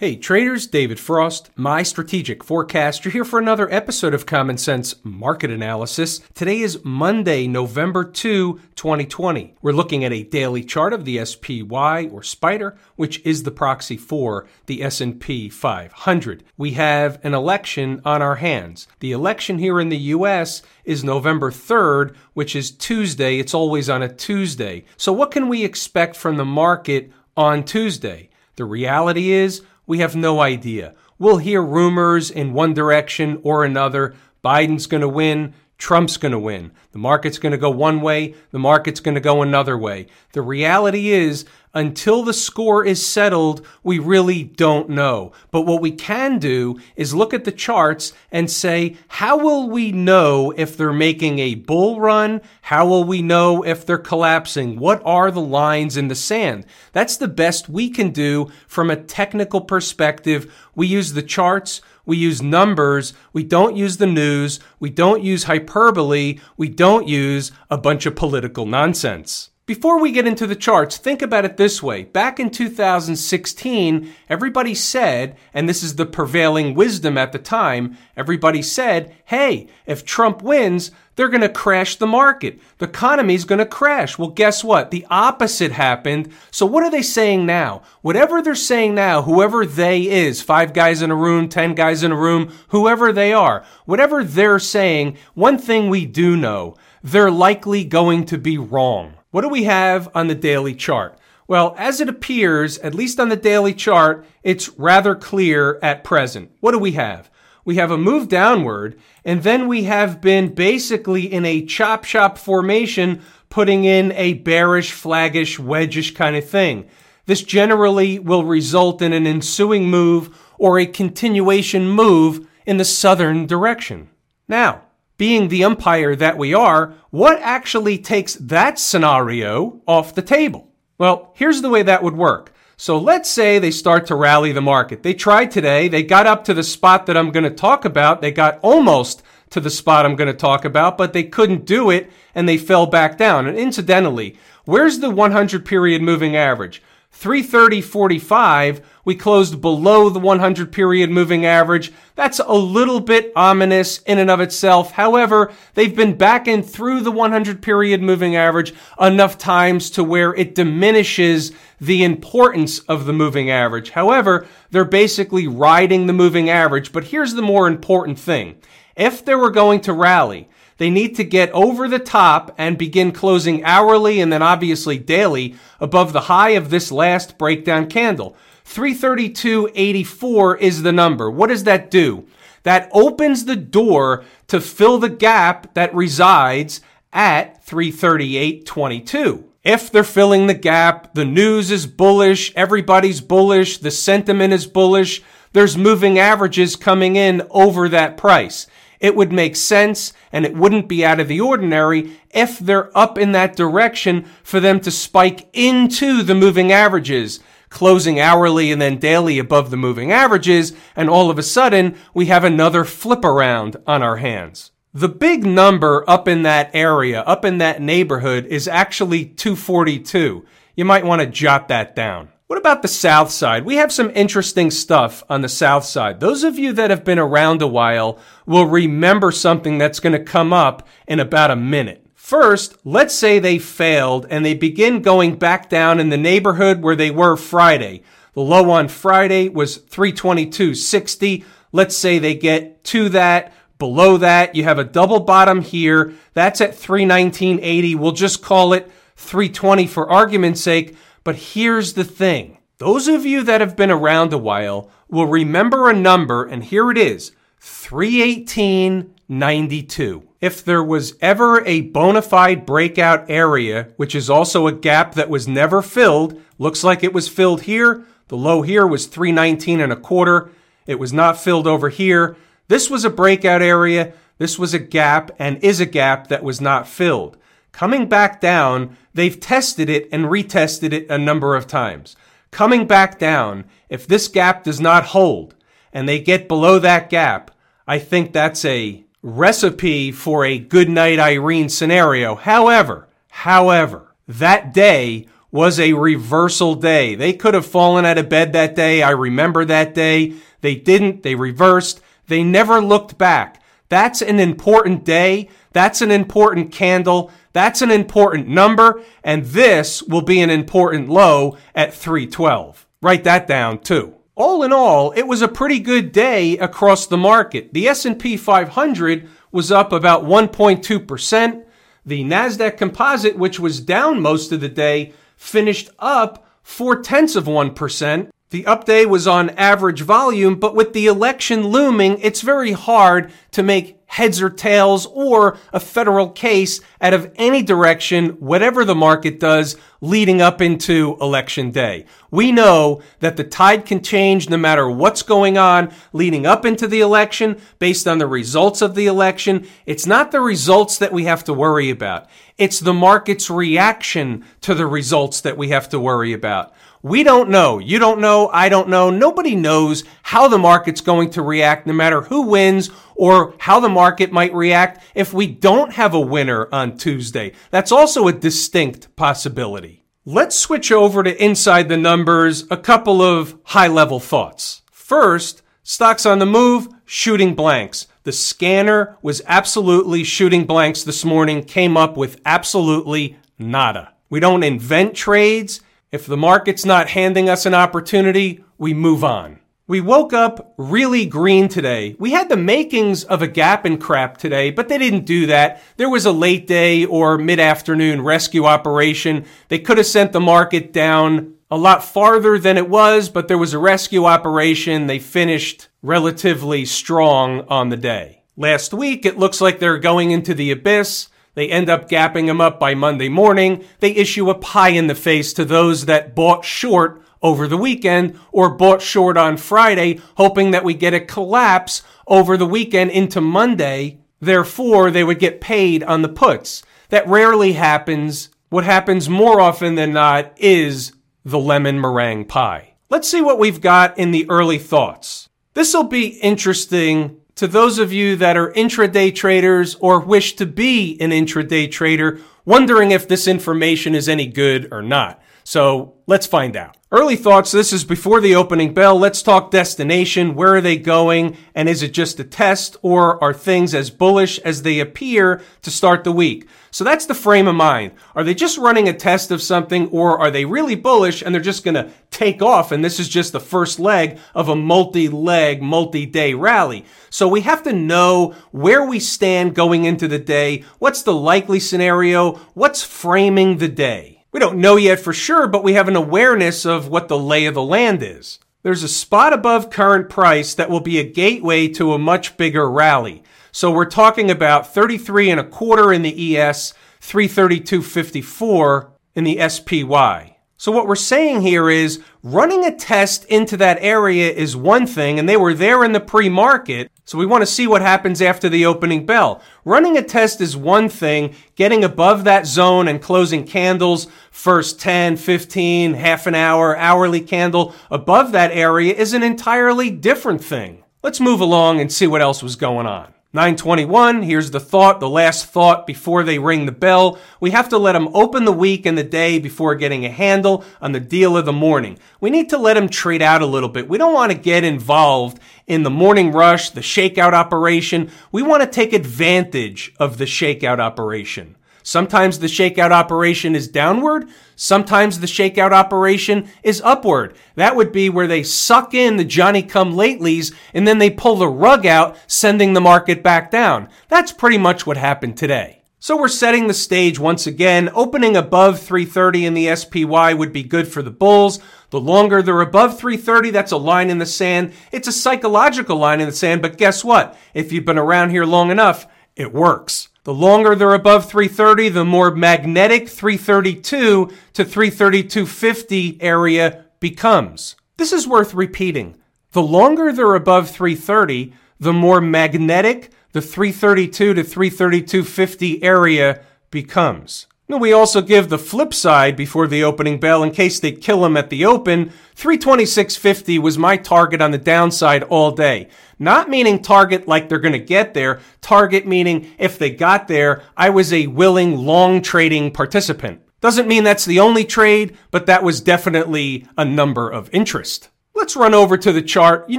Hey 0.00 0.16
traders, 0.16 0.66
David 0.66 0.98
Frost, 0.98 1.50
my 1.56 1.82
strategic 1.82 2.42
forecaster 2.42 3.10
here 3.10 3.22
for 3.22 3.38
another 3.38 3.70
episode 3.70 4.14
of 4.14 4.24
Common 4.24 4.56
Sense 4.56 4.94
Market 5.04 5.50
Analysis. 5.50 6.20
Today 6.32 6.60
is 6.60 6.82
Monday, 6.82 7.46
November 7.46 8.02
2, 8.02 8.58
2020. 8.76 9.56
We're 9.60 9.72
looking 9.72 10.02
at 10.02 10.12
a 10.14 10.22
daily 10.22 10.64
chart 10.64 10.94
of 10.94 11.04
the 11.04 11.22
SPY 11.22 12.08
or 12.10 12.22
Spider, 12.22 12.78
which 12.96 13.20
is 13.26 13.42
the 13.42 13.50
proxy 13.50 13.98
for 13.98 14.48
the 14.64 14.82
S&P 14.82 15.50
500. 15.50 16.44
We 16.56 16.70
have 16.70 17.22
an 17.22 17.34
election 17.34 18.00
on 18.02 18.22
our 18.22 18.36
hands. 18.36 18.88
The 19.00 19.12
election 19.12 19.58
here 19.58 19.78
in 19.78 19.90
the 19.90 19.98
US 19.98 20.62
is 20.82 21.04
November 21.04 21.50
3rd, 21.50 22.16
which 22.32 22.56
is 22.56 22.70
Tuesday. 22.70 23.38
It's 23.38 23.52
always 23.52 23.90
on 23.90 24.02
a 24.02 24.08
Tuesday. 24.08 24.86
So 24.96 25.12
what 25.12 25.30
can 25.30 25.46
we 25.46 25.62
expect 25.62 26.16
from 26.16 26.38
the 26.38 26.46
market 26.46 27.12
on 27.36 27.64
Tuesday? 27.64 28.30
The 28.56 28.64
reality 28.64 29.32
is 29.32 29.62
we 29.90 29.98
have 29.98 30.14
no 30.14 30.40
idea. 30.40 30.94
We'll 31.18 31.38
hear 31.38 31.60
rumors 31.60 32.30
in 32.30 32.52
one 32.52 32.74
direction 32.74 33.40
or 33.42 33.64
another. 33.64 34.14
Biden's 34.44 34.86
going 34.86 35.00
to 35.00 35.08
win. 35.08 35.52
Trump's 35.78 36.16
going 36.16 36.30
to 36.30 36.38
win. 36.38 36.70
The 36.92 37.00
market's 37.00 37.38
going 37.38 37.50
to 37.50 37.58
go 37.58 37.70
one 37.70 38.00
way. 38.00 38.36
The 38.52 38.60
market's 38.60 39.00
going 39.00 39.16
to 39.16 39.20
go 39.20 39.42
another 39.42 39.76
way. 39.76 40.06
The 40.32 40.42
reality 40.42 41.08
is, 41.10 41.44
until 41.72 42.24
the 42.24 42.32
score 42.32 42.84
is 42.84 43.06
settled, 43.06 43.64
we 43.82 43.98
really 43.98 44.42
don't 44.42 44.88
know. 44.88 45.32
But 45.50 45.62
what 45.62 45.80
we 45.80 45.92
can 45.92 46.38
do 46.38 46.80
is 46.96 47.14
look 47.14 47.32
at 47.32 47.44
the 47.44 47.52
charts 47.52 48.12
and 48.32 48.50
say, 48.50 48.96
how 49.06 49.38
will 49.38 49.68
we 49.68 49.92
know 49.92 50.52
if 50.56 50.76
they're 50.76 50.92
making 50.92 51.38
a 51.38 51.54
bull 51.54 52.00
run? 52.00 52.40
How 52.62 52.86
will 52.86 53.04
we 53.04 53.22
know 53.22 53.62
if 53.62 53.86
they're 53.86 53.98
collapsing? 53.98 54.78
What 54.78 55.00
are 55.04 55.30
the 55.30 55.40
lines 55.40 55.96
in 55.96 56.08
the 56.08 56.14
sand? 56.16 56.66
That's 56.92 57.16
the 57.16 57.28
best 57.28 57.68
we 57.68 57.88
can 57.88 58.10
do 58.10 58.50
from 58.66 58.90
a 58.90 58.96
technical 58.96 59.60
perspective. 59.60 60.52
We 60.74 60.88
use 60.88 61.12
the 61.12 61.22
charts. 61.22 61.80
We 62.04 62.16
use 62.16 62.42
numbers. 62.42 63.12
We 63.32 63.44
don't 63.44 63.76
use 63.76 63.98
the 63.98 64.06
news. 64.06 64.58
We 64.80 64.90
don't 64.90 65.22
use 65.22 65.44
hyperbole. 65.44 66.40
We 66.56 66.68
don't 66.68 67.06
use 67.06 67.52
a 67.70 67.78
bunch 67.78 68.06
of 68.06 68.16
political 68.16 68.66
nonsense. 68.66 69.49
Before 69.70 70.00
we 70.00 70.10
get 70.10 70.26
into 70.26 70.48
the 70.48 70.56
charts, 70.56 70.96
think 70.96 71.22
about 71.22 71.44
it 71.44 71.56
this 71.56 71.80
way. 71.80 72.02
Back 72.02 72.40
in 72.40 72.50
2016, 72.50 74.12
everybody 74.28 74.74
said, 74.74 75.36
and 75.54 75.68
this 75.68 75.84
is 75.84 75.94
the 75.94 76.06
prevailing 76.06 76.74
wisdom 76.74 77.16
at 77.16 77.30
the 77.30 77.38
time, 77.38 77.96
everybody 78.16 78.62
said, 78.62 79.14
hey, 79.26 79.68
if 79.86 80.04
Trump 80.04 80.42
wins, 80.42 80.90
they're 81.14 81.28
going 81.28 81.42
to 81.42 81.48
crash 81.48 81.94
the 81.94 82.08
market. 82.08 82.58
The 82.78 82.86
economy's 82.86 83.44
going 83.44 83.60
to 83.60 83.64
crash. 83.64 84.18
Well, 84.18 84.30
guess 84.30 84.64
what? 84.64 84.90
The 84.90 85.06
opposite 85.08 85.70
happened. 85.70 86.32
So 86.50 86.66
what 86.66 86.82
are 86.82 86.90
they 86.90 87.02
saying 87.02 87.46
now? 87.46 87.82
Whatever 88.02 88.42
they're 88.42 88.56
saying 88.56 88.96
now, 88.96 89.22
whoever 89.22 89.64
they 89.64 90.00
is, 90.00 90.42
five 90.42 90.72
guys 90.72 91.00
in 91.00 91.12
a 91.12 91.14
room, 91.14 91.48
10 91.48 91.76
guys 91.76 92.02
in 92.02 92.10
a 92.10 92.16
room, 92.16 92.52
whoever 92.70 93.12
they 93.12 93.32
are, 93.32 93.64
whatever 93.84 94.24
they're 94.24 94.58
saying, 94.58 95.16
one 95.34 95.58
thing 95.58 95.88
we 95.88 96.06
do 96.06 96.36
know, 96.36 96.74
they're 97.04 97.30
likely 97.30 97.84
going 97.84 98.24
to 98.24 98.36
be 98.36 98.58
wrong. 98.58 99.14
What 99.30 99.42
do 99.42 99.48
we 99.48 99.64
have 99.64 100.08
on 100.14 100.26
the 100.26 100.34
daily 100.34 100.74
chart? 100.74 101.16
Well, 101.46 101.74
as 101.78 102.00
it 102.00 102.08
appears, 102.08 102.78
at 102.78 102.94
least 102.94 103.20
on 103.20 103.28
the 103.28 103.36
daily 103.36 103.74
chart, 103.74 104.26
it's 104.42 104.68
rather 104.70 105.14
clear 105.14 105.78
at 105.82 106.04
present. 106.04 106.50
What 106.60 106.72
do 106.72 106.78
we 106.78 106.92
have? 106.92 107.30
We 107.64 107.76
have 107.76 107.90
a 107.90 107.98
move 107.98 108.28
downward, 108.28 108.98
and 109.24 109.42
then 109.42 109.68
we 109.68 109.84
have 109.84 110.20
been 110.20 110.54
basically 110.54 111.32
in 111.32 111.44
a 111.44 111.64
chop 111.64 112.04
shop 112.04 112.38
formation, 112.38 113.22
putting 113.48 113.84
in 113.84 114.12
a 114.12 114.34
bearish, 114.34 114.92
flaggish, 114.92 115.58
wedgish 115.58 116.14
kind 116.14 116.34
of 116.34 116.48
thing. 116.48 116.88
This 117.26 117.42
generally 117.42 118.18
will 118.18 118.44
result 118.44 119.00
in 119.02 119.12
an 119.12 119.26
ensuing 119.26 119.88
move 119.88 120.36
or 120.58 120.78
a 120.78 120.86
continuation 120.86 121.88
move 121.88 122.48
in 122.66 122.78
the 122.78 122.84
southern 122.84 123.46
direction. 123.46 124.08
Now, 124.48 124.82
being 125.20 125.48
the 125.48 125.62
umpire 125.62 126.16
that 126.16 126.38
we 126.38 126.54
are, 126.54 126.94
what 127.10 127.38
actually 127.42 127.98
takes 127.98 128.36
that 128.36 128.78
scenario 128.78 129.82
off 129.86 130.14
the 130.14 130.22
table? 130.22 130.72
Well, 130.96 131.32
here's 131.34 131.60
the 131.60 131.68
way 131.68 131.82
that 131.82 132.02
would 132.02 132.16
work. 132.16 132.54
So 132.78 132.96
let's 132.96 133.28
say 133.28 133.58
they 133.58 133.70
start 133.70 134.06
to 134.06 134.14
rally 134.14 134.50
the 134.52 134.62
market. 134.62 135.02
They 135.02 135.12
tried 135.12 135.50
today. 135.50 135.88
They 135.88 136.02
got 136.02 136.26
up 136.26 136.44
to 136.44 136.54
the 136.54 136.62
spot 136.62 137.04
that 137.04 137.18
I'm 137.18 137.32
going 137.32 137.44
to 137.44 137.50
talk 137.50 137.84
about. 137.84 138.22
They 138.22 138.30
got 138.30 138.60
almost 138.62 139.22
to 139.50 139.60
the 139.60 139.68
spot 139.68 140.06
I'm 140.06 140.16
going 140.16 140.32
to 140.32 140.32
talk 140.32 140.64
about, 140.64 140.96
but 140.96 141.12
they 141.12 141.24
couldn't 141.24 141.66
do 141.66 141.90
it 141.90 142.10
and 142.34 142.48
they 142.48 142.56
fell 142.56 142.86
back 142.86 143.18
down. 143.18 143.46
And 143.46 143.58
incidentally, 143.58 144.38
where's 144.64 145.00
the 145.00 145.10
100 145.10 145.66
period 145.66 146.00
moving 146.00 146.34
average? 146.34 146.82
330.45, 147.12 148.82
we 149.04 149.14
closed 149.14 149.60
below 149.60 150.08
the 150.08 150.18
100 150.18 150.72
period 150.72 151.10
moving 151.10 151.44
average. 151.44 151.92
That's 152.14 152.38
a 152.38 152.54
little 152.54 153.00
bit 153.00 153.32
ominous 153.36 153.98
in 154.02 154.18
and 154.18 154.30
of 154.30 154.40
itself. 154.40 154.92
However, 154.92 155.52
they've 155.74 155.94
been 155.94 156.16
back 156.16 156.48
and 156.48 156.64
through 156.64 157.00
the 157.00 157.10
100 157.10 157.60
period 157.60 158.00
moving 158.00 158.36
average 158.36 158.72
enough 158.98 159.36
times 159.36 159.90
to 159.90 160.04
where 160.04 160.34
it 160.34 160.54
diminishes 160.54 161.52
the 161.78 162.04
importance 162.04 162.78
of 162.80 163.04
the 163.04 163.12
moving 163.12 163.50
average. 163.50 163.90
However, 163.90 164.46
they're 164.70 164.84
basically 164.84 165.46
riding 165.46 166.06
the 166.06 166.14
moving 166.14 166.48
average. 166.48 166.90
But 166.90 167.04
here's 167.04 167.34
the 167.34 167.42
more 167.42 167.66
important 167.66 168.18
thing. 168.18 168.56
If 168.96 169.24
they 169.24 169.34
were 169.34 169.50
going 169.50 169.80
to 169.82 169.92
rally, 169.92 170.48
they 170.80 170.88
need 170.88 171.14
to 171.16 171.24
get 171.24 171.52
over 171.52 171.86
the 171.88 171.98
top 171.98 172.54
and 172.56 172.78
begin 172.78 173.12
closing 173.12 173.62
hourly 173.64 174.18
and 174.18 174.32
then 174.32 174.42
obviously 174.42 174.96
daily 174.96 175.54
above 175.78 176.14
the 176.14 176.22
high 176.22 176.52
of 176.52 176.70
this 176.70 176.90
last 176.90 177.36
breakdown 177.36 177.86
candle. 177.86 178.34
332.84 178.64 180.58
is 180.58 180.80
the 180.80 180.90
number. 180.90 181.30
What 181.30 181.48
does 181.48 181.64
that 181.64 181.90
do? 181.90 182.26
That 182.62 182.88
opens 182.94 183.44
the 183.44 183.56
door 183.56 184.24
to 184.46 184.58
fill 184.58 184.96
the 184.96 185.10
gap 185.10 185.74
that 185.74 185.94
resides 185.94 186.80
at 187.12 187.62
338.22. 187.66 189.44
If 189.62 189.92
they're 189.92 190.02
filling 190.02 190.46
the 190.46 190.54
gap, 190.54 191.12
the 191.12 191.26
news 191.26 191.70
is 191.70 191.86
bullish, 191.86 192.54
everybody's 192.56 193.20
bullish, 193.20 193.76
the 193.76 193.90
sentiment 193.90 194.54
is 194.54 194.66
bullish, 194.66 195.22
there's 195.52 195.76
moving 195.76 196.18
averages 196.18 196.74
coming 196.74 197.16
in 197.16 197.42
over 197.50 197.86
that 197.90 198.16
price. 198.16 198.66
It 199.00 199.16
would 199.16 199.32
make 199.32 199.56
sense 199.56 200.12
and 200.30 200.44
it 200.44 200.54
wouldn't 200.54 200.88
be 200.88 201.04
out 201.04 201.20
of 201.20 201.28
the 201.28 201.40
ordinary 201.40 202.18
if 202.30 202.58
they're 202.58 202.96
up 202.96 203.18
in 203.18 203.32
that 203.32 203.56
direction 203.56 204.26
for 204.42 204.60
them 204.60 204.78
to 204.80 204.90
spike 204.90 205.48
into 205.54 206.22
the 206.22 206.34
moving 206.34 206.70
averages, 206.70 207.40
closing 207.70 208.20
hourly 208.20 208.70
and 208.70 208.80
then 208.80 208.98
daily 208.98 209.38
above 209.38 209.70
the 209.70 209.76
moving 209.76 210.12
averages, 210.12 210.74
and 210.94 211.08
all 211.08 211.30
of 211.30 211.38
a 211.38 211.42
sudden 211.42 211.96
we 212.12 212.26
have 212.26 212.44
another 212.44 212.84
flip 212.84 213.24
around 213.24 213.76
on 213.86 214.02
our 214.02 214.18
hands. 214.18 214.70
The 214.92 215.08
big 215.08 215.46
number 215.46 216.04
up 216.08 216.26
in 216.28 216.42
that 216.42 216.70
area, 216.74 217.20
up 217.20 217.44
in 217.44 217.58
that 217.58 217.80
neighborhood 217.80 218.46
is 218.46 218.68
actually 218.68 219.24
242. 219.24 220.44
You 220.74 220.84
might 220.84 221.06
want 221.06 221.22
to 221.22 221.26
jot 221.26 221.68
that 221.68 221.94
down. 221.94 222.28
What 222.50 222.58
about 222.58 222.82
the 222.82 222.88
South 222.88 223.30
Side? 223.30 223.64
We 223.64 223.76
have 223.76 223.92
some 223.92 224.10
interesting 224.12 224.72
stuff 224.72 225.22
on 225.30 225.40
the 225.40 225.48
South 225.48 225.84
Side. 225.84 226.18
Those 226.18 226.42
of 226.42 226.58
you 226.58 226.72
that 226.72 226.90
have 226.90 227.04
been 227.04 227.20
around 227.20 227.62
a 227.62 227.68
while 227.68 228.18
will 228.44 228.66
remember 228.66 229.30
something 229.30 229.78
that's 229.78 230.00
going 230.00 230.14
to 230.14 230.24
come 230.24 230.52
up 230.52 230.88
in 231.06 231.20
about 231.20 231.52
a 231.52 231.56
minute. 231.56 232.04
First, 232.16 232.76
let's 232.84 233.14
say 233.14 233.38
they 233.38 233.60
failed 233.60 234.26
and 234.30 234.44
they 234.44 234.54
begin 234.54 235.00
going 235.00 235.36
back 235.36 235.70
down 235.70 236.00
in 236.00 236.08
the 236.08 236.16
neighborhood 236.16 236.82
where 236.82 236.96
they 236.96 237.12
were 237.12 237.36
Friday. 237.36 238.02
The 238.34 238.40
low 238.40 238.68
on 238.72 238.88
Friday 238.88 239.48
was 239.48 239.78
322.60. 239.78 241.44
Let's 241.70 241.96
say 241.96 242.18
they 242.18 242.34
get 242.34 242.82
to 242.86 243.10
that. 243.10 243.52
Below 243.78 244.16
that, 244.16 244.56
you 244.56 244.64
have 244.64 244.80
a 244.80 244.84
double 244.84 245.20
bottom 245.20 245.60
here. 245.60 246.14
That's 246.34 246.60
at 246.60 246.72
319.80. 246.72 247.94
We'll 247.94 248.10
just 248.10 248.42
call 248.42 248.72
it 248.72 248.90
320 249.14 249.86
for 249.86 250.10
argument's 250.10 250.62
sake. 250.62 250.96
But 251.24 251.36
here's 251.36 251.94
the 251.94 252.04
thing. 252.04 252.58
Those 252.78 253.08
of 253.08 253.26
you 253.26 253.42
that 253.42 253.60
have 253.60 253.76
been 253.76 253.90
around 253.90 254.32
a 254.32 254.38
while 254.38 254.88
will 255.08 255.26
remember 255.26 255.90
a 255.90 255.94
number, 255.94 256.46
and 256.46 256.64
here 256.64 256.90
it 256.90 256.96
is 256.96 257.32
318.92. 257.60 260.22
If 260.40 260.64
there 260.64 260.82
was 260.82 261.18
ever 261.20 261.62
a 261.66 261.82
bona 261.82 262.22
fide 262.22 262.64
breakout 262.64 263.28
area, 263.28 263.88
which 263.96 264.14
is 264.14 264.30
also 264.30 264.66
a 264.66 264.72
gap 264.72 265.14
that 265.14 265.28
was 265.28 265.46
never 265.46 265.82
filled, 265.82 266.40
looks 266.58 266.82
like 266.82 267.04
it 267.04 267.12
was 267.12 267.28
filled 267.28 267.60
here. 267.62 268.06
The 268.28 268.38
low 268.38 268.62
here 268.62 268.86
was 268.86 269.04
319 269.06 269.80
and 269.80 269.92
a 269.92 269.96
quarter. 269.96 270.50
It 270.86 270.98
was 270.98 271.12
not 271.12 271.38
filled 271.38 271.66
over 271.66 271.90
here. 271.90 272.38
This 272.68 272.88
was 272.88 273.04
a 273.04 273.10
breakout 273.10 273.60
area. 273.60 274.14
This 274.38 274.58
was 274.58 274.72
a 274.72 274.78
gap 274.78 275.30
and 275.38 275.62
is 275.62 275.80
a 275.80 275.86
gap 275.86 276.28
that 276.28 276.42
was 276.42 276.62
not 276.62 276.88
filled. 276.88 277.36
Coming 277.72 278.08
back 278.08 278.40
down, 278.40 278.96
they've 279.14 279.38
tested 279.38 279.88
it 279.88 280.08
and 280.12 280.26
retested 280.26 280.92
it 280.92 281.10
a 281.10 281.18
number 281.18 281.56
of 281.56 281.66
times. 281.66 282.16
Coming 282.50 282.86
back 282.86 283.18
down, 283.18 283.64
if 283.88 284.06
this 284.06 284.28
gap 284.28 284.64
does 284.64 284.80
not 284.80 285.06
hold 285.06 285.54
and 285.92 286.08
they 286.08 286.20
get 286.20 286.48
below 286.48 286.78
that 286.78 287.10
gap, 287.10 287.50
I 287.86 287.98
think 287.98 288.32
that's 288.32 288.64
a 288.64 289.04
recipe 289.22 290.12
for 290.12 290.44
a 290.44 290.58
good 290.58 290.88
night 290.88 291.18
Irene 291.18 291.68
scenario. 291.68 292.34
However, 292.34 293.08
however, 293.28 294.14
that 294.26 294.72
day 294.72 295.26
was 295.50 295.80
a 295.80 295.92
reversal 295.92 296.74
day. 296.74 297.14
They 297.14 297.32
could 297.32 297.54
have 297.54 297.66
fallen 297.66 298.04
out 298.04 298.18
of 298.18 298.28
bed 298.28 298.52
that 298.52 298.74
day. 298.74 299.02
I 299.02 299.10
remember 299.10 299.64
that 299.64 299.94
day. 299.94 300.34
They 300.60 300.76
didn't. 300.76 301.22
They 301.22 301.34
reversed. 301.34 302.00
They 302.28 302.44
never 302.44 302.80
looked 302.80 303.18
back. 303.18 303.60
That's 303.88 304.22
an 304.22 304.38
important 304.38 305.04
day. 305.04 305.48
That's 305.72 306.02
an 306.02 306.10
important 306.10 306.72
candle. 306.72 307.30
That's 307.52 307.82
an 307.82 307.90
important 307.90 308.48
number. 308.48 309.02
And 309.22 309.44
this 309.44 310.02
will 310.02 310.22
be 310.22 310.40
an 310.40 310.50
important 310.50 311.08
low 311.08 311.56
at 311.74 311.94
312. 311.94 312.86
Write 313.02 313.24
that 313.24 313.46
down 313.46 313.80
too. 313.80 314.14
All 314.34 314.62
in 314.62 314.72
all, 314.72 315.10
it 315.12 315.26
was 315.26 315.42
a 315.42 315.48
pretty 315.48 315.78
good 315.80 316.12
day 316.12 316.56
across 316.56 317.06
the 317.06 317.18
market. 317.18 317.74
The 317.74 317.88
S&P 317.88 318.36
500 318.36 319.28
was 319.52 319.70
up 319.70 319.92
about 319.92 320.24
1.2%. 320.24 321.64
The 322.06 322.24
Nasdaq 322.24 322.78
Composite, 322.78 323.36
which 323.36 323.60
was 323.60 323.80
down 323.80 324.22
most 324.22 324.52
of 324.52 324.60
the 324.60 324.68
day, 324.68 325.12
finished 325.36 325.90
up 325.98 326.46
four 326.62 327.02
tenths 327.02 327.36
of 327.36 327.44
1%. 327.44 328.30
The 328.50 328.66
up 328.66 328.84
day 328.84 329.06
was 329.06 329.28
on 329.28 329.50
average 329.50 330.02
volume, 330.02 330.56
but 330.56 330.74
with 330.74 330.92
the 330.92 331.06
election 331.06 331.68
looming, 331.68 332.18
it's 332.20 332.40
very 332.40 332.72
hard 332.72 333.30
to 333.52 333.62
make 333.62 334.00
heads 334.06 334.42
or 334.42 334.50
tails 334.50 335.06
or 335.06 335.56
a 335.72 335.78
federal 335.78 336.28
case 336.30 336.80
out 337.00 337.14
of 337.14 337.30
any 337.36 337.62
direction, 337.62 338.30
whatever 338.40 338.84
the 338.84 338.94
market 338.96 339.38
does 339.38 339.76
leading 340.00 340.42
up 340.42 340.60
into 340.60 341.16
election 341.20 341.70
day. 341.70 342.04
We 342.32 342.50
know 342.50 343.02
that 343.20 343.36
the 343.36 343.44
tide 343.44 343.86
can 343.86 344.02
change 344.02 344.50
no 344.50 344.56
matter 344.56 344.90
what's 344.90 345.22
going 345.22 345.56
on 345.56 345.92
leading 346.12 346.44
up 346.44 346.64
into 346.64 346.88
the 346.88 347.02
election 347.02 347.56
based 347.78 348.08
on 348.08 348.18
the 348.18 348.26
results 348.26 348.82
of 348.82 348.96
the 348.96 349.06
election. 349.06 349.64
It's 349.86 350.06
not 350.06 350.32
the 350.32 350.40
results 350.40 350.98
that 350.98 351.12
we 351.12 351.26
have 351.26 351.44
to 351.44 351.54
worry 351.54 351.88
about. 351.88 352.28
It's 352.58 352.80
the 352.80 352.92
market's 352.92 353.48
reaction 353.48 354.44
to 354.62 354.74
the 354.74 354.88
results 354.88 355.40
that 355.42 355.56
we 355.56 355.68
have 355.68 355.88
to 355.90 356.00
worry 356.00 356.32
about. 356.32 356.74
We 357.02 357.22
don't 357.22 357.48
know. 357.48 357.78
You 357.78 357.98
don't 357.98 358.20
know. 358.20 358.48
I 358.52 358.68
don't 358.68 358.88
know. 358.90 359.08
Nobody 359.08 359.56
knows 359.56 360.04
how 360.22 360.48
the 360.48 360.58
market's 360.58 361.00
going 361.00 361.30
to 361.30 361.42
react 361.42 361.86
no 361.86 361.94
matter 361.94 362.20
who 362.20 362.42
wins 362.42 362.90
or 363.14 363.54
how 363.58 363.80
the 363.80 363.88
market 363.88 364.32
might 364.32 364.52
react 364.52 365.02
if 365.14 365.32
we 365.32 365.46
don't 365.46 365.94
have 365.94 366.12
a 366.12 366.20
winner 366.20 366.68
on 366.72 366.98
Tuesday. 366.98 367.52
That's 367.70 367.90
also 367.90 368.28
a 368.28 368.32
distinct 368.32 369.16
possibility. 369.16 370.04
Let's 370.26 370.56
switch 370.56 370.92
over 370.92 371.22
to 371.22 371.42
inside 371.42 371.88
the 371.88 371.96
numbers, 371.96 372.66
a 372.70 372.76
couple 372.76 373.22
of 373.22 373.58
high 373.64 373.86
level 373.86 374.20
thoughts. 374.20 374.82
First, 374.92 375.62
stocks 375.82 376.26
on 376.26 376.38
the 376.38 376.46
move, 376.46 376.88
shooting 377.06 377.54
blanks. 377.54 378.08
The 378.24 378.32
scanner 378.32 379.16
was 379.22 379.40
absolutely 379.46 380.22
shooting 380.22 380.64
blanks 380.66 381.02
this 381.02 381.24
morning, 381.24 381.64
came 381.64 381.96
up 381.96 382.18
with 382.18 382.38
absolutely 382.44 383.38
nada. 383.58 384.12
We 384.28 384.38
don't 384.38 384.62
invent 384.62 385.14
trades. 385.14 385.80
If 386.12 386.26
the 386.26 386.36
market's 386.36 386.84
not 386.84 387.10
handing 387.10 387.48
us 387.48 387.66
an 387.66 387.74
opportunity, 387.74 388.64
we 388.78 388.92
move 388.92 389.22
on. 389.22 389.60
We 389.86 390.00
woke 390.00 390.32
up 390.32 390.74
really 390.76 391.24
green 391.24 391.68
today. 391.68 392.16
We 392.18 392.32
had 392.32 392.48
the 392.48 392.56
makings 392.56 393.22
of 393.22 393.42
a 393.42 393.48
gap 393.48 393.84
and 393.84 394.00
crap 394.00 394.36
today, 394.36 394.72
but 394.72 394.88
they 394.88 394.98
didn't 394.98 395.24
do 395.24 395.46
that. 395.46 395.82
There 395.98 396.10
was 396.10 396.26
a 396.26 396.32
late 396.32 396.66
day 396.66 397.04
or 397.04 397.38
mid 397.38 397.60
afternoon 397.60 398.22
rescue 398.22 398.64
operation. 398.64 399.44
They 399.68 399.78
could 399.78 399.98
have 399.98 400.06
sent 400.06 400.32
the 400.32 400.40
market 400.40 400.92
down 400.92 401.54
a 401.70 401.76
lot 401.76 402.02
farther 402.02 402.58
than 402.58 402.76
it 402.76 402.88
was, 402.88 403.28
but 403.28 403.46
there 403.46 403.58
was 403.58 403.72
a 403.72 403.78
rescue 403.78 404.24
operation. 404.24 405.06
They 405.06 405.20
finished 405.20 405.88
relatively 406.02 406.84
strong 406.86 407.60
on 407.68 407.90
the 407.90 407.96
day. 407.96 408.42
Last 408.56 408.92
week, 408.92 409.24
it 409.24 409.38
looks 409.38 409.60
like 409.60 409.78
they're 409.78 409.98
going 409.98 410.32
into 410.32 410.54
the 410.54 410.72
abyss. 410.72 411.28
They 411.60 411.68
end 411.68 411.90
up 411.90 412.08
gapping 412.08 412.46
them 412.46 412.58
up 412.58 412.80
by 412.80 412.94
Monday 412.94 413.28
morning. 413.28 413.84
They 413.98 414.12
issue 414.12 414.48
a 414.48 414.54
pie 414.54 414.92
in 414.92 415.08
the 415.08 415.14
face 415.14 415.52
to 415.52 415.64
those 415.66 416.06
that 416.06 416.34
bought 416.34 416.64
short 416.64 417.20
over 417.42 417.68
the 417.68 417.76
weekend 417.76 418.40
or 418.50 418.70
bought 418.70 419.02
short 419.02 419.36
on 419.36 419.58
Friday, 419.58 420.22
hoping 420.36 420.70
that 420.70 420.84
we 420.84 420.94
get 420.94 421.12
a 421.12 421.20
collapse 421.20 422.02
over 422.26 422.56
the 422.56 422.64
weekend 422.64 423.10
into 423.10 423.42
Monday. 423.42 424.20
Therefore, 424.40 425.10
they 425.10 425.22
would 425.22 425.38
get 425.38 425.60
paid 425.60 426.02
on 426.02 426.22
the 426.22 426.30
puts. 426.30 426.82
That 427.10 427.28
rarely 427.28 427.74
happens. 427.74 428.48
What 428.70 428.84
happens 428.84 429.28
more 429.28 429.60
often 429.60 429.96
than 429.96 430.14
not 430.14 430.54
is 430.56 431.12
the 431.44 431.58
lemon 431.58 432.00
meringue 432.00 432.46
pie. 432.46 432.94
Let's 433.10 433.30
see 433.30 433.42
what 433.42 433.58
we've 433.58 433.82
got 433.82 434.16
in 434.16 434.30
the 434.30 434.48
early 434.48 434.78
thoughts. 434.78 435.50
This 435.74 435.92
will 435.92 436.04
be 436.04 436.38
interesting 436.40 437.39
to 437.60 437.68
those 437.68 437.98
of 437.98 438.10
you 438.10 438.36
that 438.36 438.56
are 438.56 438.72
intraday 438.72 439.34
traders 439.34 439.94
or 439.96 440.18
wish 440.18 440.56
to 440.56 440.64
be 440.64 441.20
an 441.20 441.28
intraday 441.28 441.92
trader, 441.92 442.40
wondering 442.64 443.10
if 443.10 443.28
this 443.28 443.46
information 443.46 444.14
is 444.14 444.30
any 444.30 444.46
good 444.46 444.88
or 444.90 445.02
not. 445.02 445.42
So 445.62 446.14
let's 446.26 446.46
find 446.46 446.74
out. 446.74 446.96
Early 447.12 447.36
thoughts. 447.36 447.70
This 447.70 447.92
is 447.92 448.02
before 448.02 448.40
the 448.40 448.54
opening 448.54 448.94
bell. 448.94 449.18
Let's 449.18 449.42
talk 449.42 449.70
destination. 449.70 450.54
Where 450.54 450.76
are 450.76 450.80
they 450.80 450.96
going? 450.96 451.58
And 451.74 451.86
is 451.86 452.02
it 452.02 452.14
just 452.14 452.40
a 452.40 452.44
test 452.44 452.96
or 453.02 453.42
are 453.44 453.52
things 453.52 453.94
as 453.94 454.08
bullish 454.08 454.58
as 454.60 454.80
they 454.80 454.98
appear 454.98 455.60
to 455.82 455.90
start 455.90 456.24
the 456.24 456.32
week? 456.32 456.66
So 456.90 457.04
that's 457.04 457.26
the 457.26 457.34
frame 457.34 457.68
of 457.68 457.74
mind. 457.74 458.12
Are 458.34 458.42
they 458.42 458.54
just 458.54 458.78
running 458.78 459.08
a 459.08 459.12
test 459.12 459.50
of 459.50 459.62
something 459.62 460.08
or 460.08 460.38
are 460.38 460.50
they 460.50 460.64
really 460.64 460.96
bullish 460.96 461.42
and 461.42 461.54
they're 461.54 461.62
just 461.62 461.84
going 461.84 461.94
to 461.94 462.10
take 462.30 462.62
off? 462.62 462.90
And 462.90 463.04
this 463.04 463.20
is 463.20 463.28
just 463.28 463.52
the 463.52 463.60
first 463.60 464.00
leg 464.00 464.38
of 464.54 464.68
a 464.68 464.76
multi-leg, 464.76 465.82
multi-day 465.82 466.54
rally. 466.54 467.04
So 467.30 467.46
we 467.46 467.60
have 467.60 467.82
to 467.84 467.92
know 467.92 468.54
where 468.72 469.04
we 469.04 469.20
stand 469.20 469.74
going 469.74 470.04
into 470.04 470.26
the 470.26 470.38
day. 470.38 470.84
What's 470.98 471.22
the 471.22 471.34
likely 471.34 471.78
scenario? 471.78 472.54
What's 472.74 473.04
framing 473.04 473.78
the 473.78 473.88
day? 473.88 474.44
We 474.52 474.58
don't 474.58 474.78
know 474.78 474.96
yet 474.96 475.20
for 475.20 475.32
sure, 475.32 475.68
but 475.68 475.84
we 475.84 475.92
have 475.92 476.08
an 476.08 476.16
awareness 476.16 476.84
of 476.84 477.06
what 477.06 477.28
the 477.28 477.38
lay 477.38 477.66
of 477.66 477.74
the 477.74 477.82
land 477.82 478.20
is. 478.20 478.58
There's 478.82 479.02
a 479.02 479.08
spot 479.08 479.52
above 479.52 479.90
current 479.90 480.28
price 480.28 480.74
that 480.74 480.90
will 480.90 481.00
be 481.00 481.18
a 481.18 481.30
gateway 481.30 481.86
to 481.88 482.14
a 482.14 482.18
much 482.18 482.56
bigger 482.56 482.90
rally. 482.90 483.42
So 483.72 483.90
we're 483.90 484.04
talking 484.04 484.50
about 484.50 484.92
33 484.92 485.50
and 485.50 485.60
a 485.60 485.64
quarter 485.64 486.12
in 486.12 486.22
the 486.22 486.56
ES, 486.56 486.94
332.54 487.20 489.10
in 489.34 489.44
the 489.44 489.68
SPY. 489.68 490.56
So 490.80 490.90
what 490.90 491.06
we're 491.06 491.14
saying 491.14 491.60
here 491.60 491.90
is 491.90 492.22
running 492.42 492.86
a 492.86 492.96
test 492.96 493.44
into 493.44 493.76
that 493.76 493.98
area 494.00 494.50
is 494.50 494.74
one 494.74 495.06
thing, 495.06 495.38
and 495.38 495.46
they 495.46 495.58
were 495.58 495.74
there 495.74 496.04
in 496.04 496.12
the 496.12 496.20
pre-market. 496.20 497.12
So 497.26 497.36
we 497.36 497.44
want 497.44 497.60
to 497.60 497.66
see 497.66 497.86
what 497.86 498.00
happens 498.00 498.40
after 498.40 498.66
the 498.70 498.86
opening 498.86 499.26
bell. 499.26 499.60
Running 499.84 500.16
a 500.16 500.22
test 500.22 500.58
is 500.62 500.78
one 500.78 501.10
thing. 501.10 501.54
Getting 501.74 502.02
above 502.02 502.44
that 502.44 502.66
zone 502.66 503.08
and 503.08 503.20
closing 503.20 503.64
candles, 503.64 504.26
first 504.50 504.98
10, 505.00 505.36
15, 505.36 506.14
half 506.14 506.46
an 506.46 506.54
hour, 506.54 506.96
hourly 506.96 507.42
candle 507.42 507.94
above 508.10 508.52
that 508.52 508.72
area 508.72 509.12
is 509.12 509.34
an 509.34 509.42
entirely 509.42 510.10
different 510.10 510.64
thing. 510.64 511.04
Let's 511.22 511.40
move 511.40 511.60
along 511.60 512.00
and 512.00 512.10
see 512.10 512.26
what 512.26 512.40
else 512.40 512.62
was 512.62 512.76
going 512.76 513.06
on. 513.06 513.34
921, 513.52 514.42
here's 514.42 514.70
the 514.70 514.78
thought, 514.78 515.18
the 515.18 515.28
last 515.28 515.66
thought 515.66 516.06
before 516.06 516.44
they 516.44 516.60
ring 516.60 516.86
the 516.86 516.92
bell. 516.92 517.36
We 517.58 517.72
have 517.72 517.88
to 517.88 517.98
let 517.98 518.12
them 518.12 518.28
open 518.32 518.64
the 518.64 518.70
week 518.70 519.04
and 519.06 519.18
the 519.18 519.24
day 519.24 519.58
before 519.58 519.96
getting 519.96 520.24
a 520.24 520.30
handle 520.30 520.84
on 521.02 521.10
the 521.10 521.18
deal 521.18 521.56
of 521.56 521.64
the 521.64 521.72
morning. 521.72 522.16
We 522.40 522.50
need 522.50 522.70
to 522.70 522.78
let 522.78 522.94
them 522.94 523.08
trade 523.08 523.42
out 523.42 523.60
a 523.60 523.66
little 523.66 523.88
bit. 523.88 524.08
We 524.08 524.18
don't 524.18 524.34
want 524.34 524.52
to 524.52 524.58
get 524.58 524.84
involved 524.84 525.58
in 525.88 526.04
the 526.04 526.10
morning 526.10 526.52
rush, 526.52 526.90
the 526.90 527.00
shakeout 527.00 527.52
operation. 527.52 528.30
We 528.52 528.62
want 528.62 528.84
to 528.84 528.88
take 528.88 529.12
advantage 529.12 530.14
of 530.20 530.38
the 530.38 530.44
shakeout 530.44 531.00
operation. 531.00 531.74
Sometimes 532.02 532.58
the 532.58 532.66
shakeout 532.66 533.10
operation 533.10 533.74
is 533.74 533.88
downward. 533.88 534.48
Sometimes 534.76 535.40
the 535.40 535.46
shakeout 535.46 535.92
operation 535.92 536.68
is 536.82 537.02
upward. 537.02 537.56
That 537.74 537.96
would 537.96 538.12
be 538.12 538.30
where 538.30 538.46
they 538.46 538.62
suck 538.62 539.14
in 539.14 539.36
the 539.36 539.44
Johnny 539.44 539.82
come 539.82 540.14
latelys 540.14 540.74
and 540.94 541.06
then 541.06 541.18
they 541.18 541.30
pull 541.30 541.56
the 541.56 541.68
rug 541.68 542.06
out, 542.06 542.36
sending 542.46 542.92
the 542.92 543.00
market 543.00 543.42
back 543.42 543.70
down. 543.70 544.08
That's 544.28 544.52
pretty 544.52 544.78
much 544.78 545.06
what 545.06 545.16
happened 545.16 545.56
today. 545.56 546.00
So 546.22 546.36
we're 546.36 546.48
setting 546.48 546.86
the 546.86 546.92
stage 546.92 547.38
once 547.38 547.66
again. 547.66 548.10
Opening 548.12 548.54
above 548.54 549.00
330 549.00 549.64
in 549.64 549.72
the 549.72 549.96
SPY 549.96 550.52
would 550.52 550.70
be 550.70 550.82
good 550.82 551.08
for 551.08 551.22
the 551.22 551.30
bulls. 551.30 551.78
The 552.10 552.20
longer 552.20 552.60
they're 552.60 552.82
above 552.82 553.18
330, 553.18 553.70
that's 553.70 553.92
a 553.92 553.96
line 553.96 554.28
in 554.28 554.36
the 554.36 554.44
sand. 554.44 554.92
It's 555.12 555.28
a 555.28 555.32
psychological 555.32 556.18
line 556.18 556.42
in 556.42 556.46
the 556.46 556.54
sand, 556.54 556.82
but 556.82 556.98
guess 556.98 557.24
what? 557.24 557.56
If 557.72 557.90
you've 557.90 558.04
been 558.04 558.18
around 558.18 558.50
here 558.50 558.66
long 558.66 558.90
enough, 558.90 559.26
it 559.56 559.72
works. 559.72 560.28
The 560.44 560.54
longer 560.54 560.94
they're 560.94 561.12
above 561.12 561.50
330, 561.50 562.08
the 562.08 562.24
more 562.24 562.50
magnetic 562.54 563.28
332 563.28 564.50
to 564.72 564.84
332.50 564.84 566.38
area 566.40 567.04
becomes. 567.20 567.94
This 568.16 568.32
is 568.32 568.48
worth 568.48 568.72
repeating. 568.72 569.36
The 569.72 569.82
longer 569.82 570.32
they're 570.32 570.54
above 570.54 570.90
330, 570.90 571.74
the 571.98 572.14
more 572.14 572.40
magnetic 572.40 573.30
the 573.52 573.60
332 573.60 574.54
to 574.54 574.64
332.50 574.64 576.02
area 576.02 576.62
becomes. 576.90 577.66
We 577.98 578.12
also 578.12 578.40
give 578.40 578.68
the 578.68 578.78
flip 578.78 579.12
side 579.12 579.56
before 579.56 579.86
the 579.86 580.04
opening 580.04 580.38
bell 580.38 580.62
in 580.62 580.70
case 580.70 581.00
they 581.00 581.12
kill 581.12 581.44
him 581.44 581.56
at 581.56 581.70
the 581.70 581.84
open. 581.84 582.32
326.50 582.56 583.78
was 583.78 583.98
my 583.98 584.16
target 584.16 584.60
on 584.60 584.70
the 584.70 584.78
downside 584.78 585.42
all 585.44 585.72
day. 585.72 586.08
Not 586.38 586.70
meaning 586.70 587.02
target 587.02 587.48
like 587.48 587.68
they're 587.68 587.78
going 587.78 587.92
to 587.92 587.98
get 587.98 588.34
there. 588.34 588.60
Target 588.80 589.26
meaning 589.26 589.72
if 589.78 589.98
they 589.98 590.10
got 590.10 590.46
there, 590.46 590.82
I 590.96 591.10
was 591.10 591.32
a 591.32 591.48
willing 591.48 591.96
long 591.96 592.42
trading 592.42 592.92
participant. 592.92 593.62
Doesn't 593.80 594.08
mean 594.08 594.24
that's 594.24 594.44
the 594.44 594.60
only 594.60 594.84
trade, 594.84 595.36
but 595.50 595.66
that 595.66 595.82
was 595.82 596.00
definitely 596.00 596.86
a 596.96 597.04
number 597.04 597.50
of 597.50 597.70
interest. 597.72 598.28
Let's 598.60 598.76
run 598.76 598.92
over 598.92 599.16
to 599.16 599.32
the 599.32 599.40
chart. 599.40 599.88
You 599.88 599.98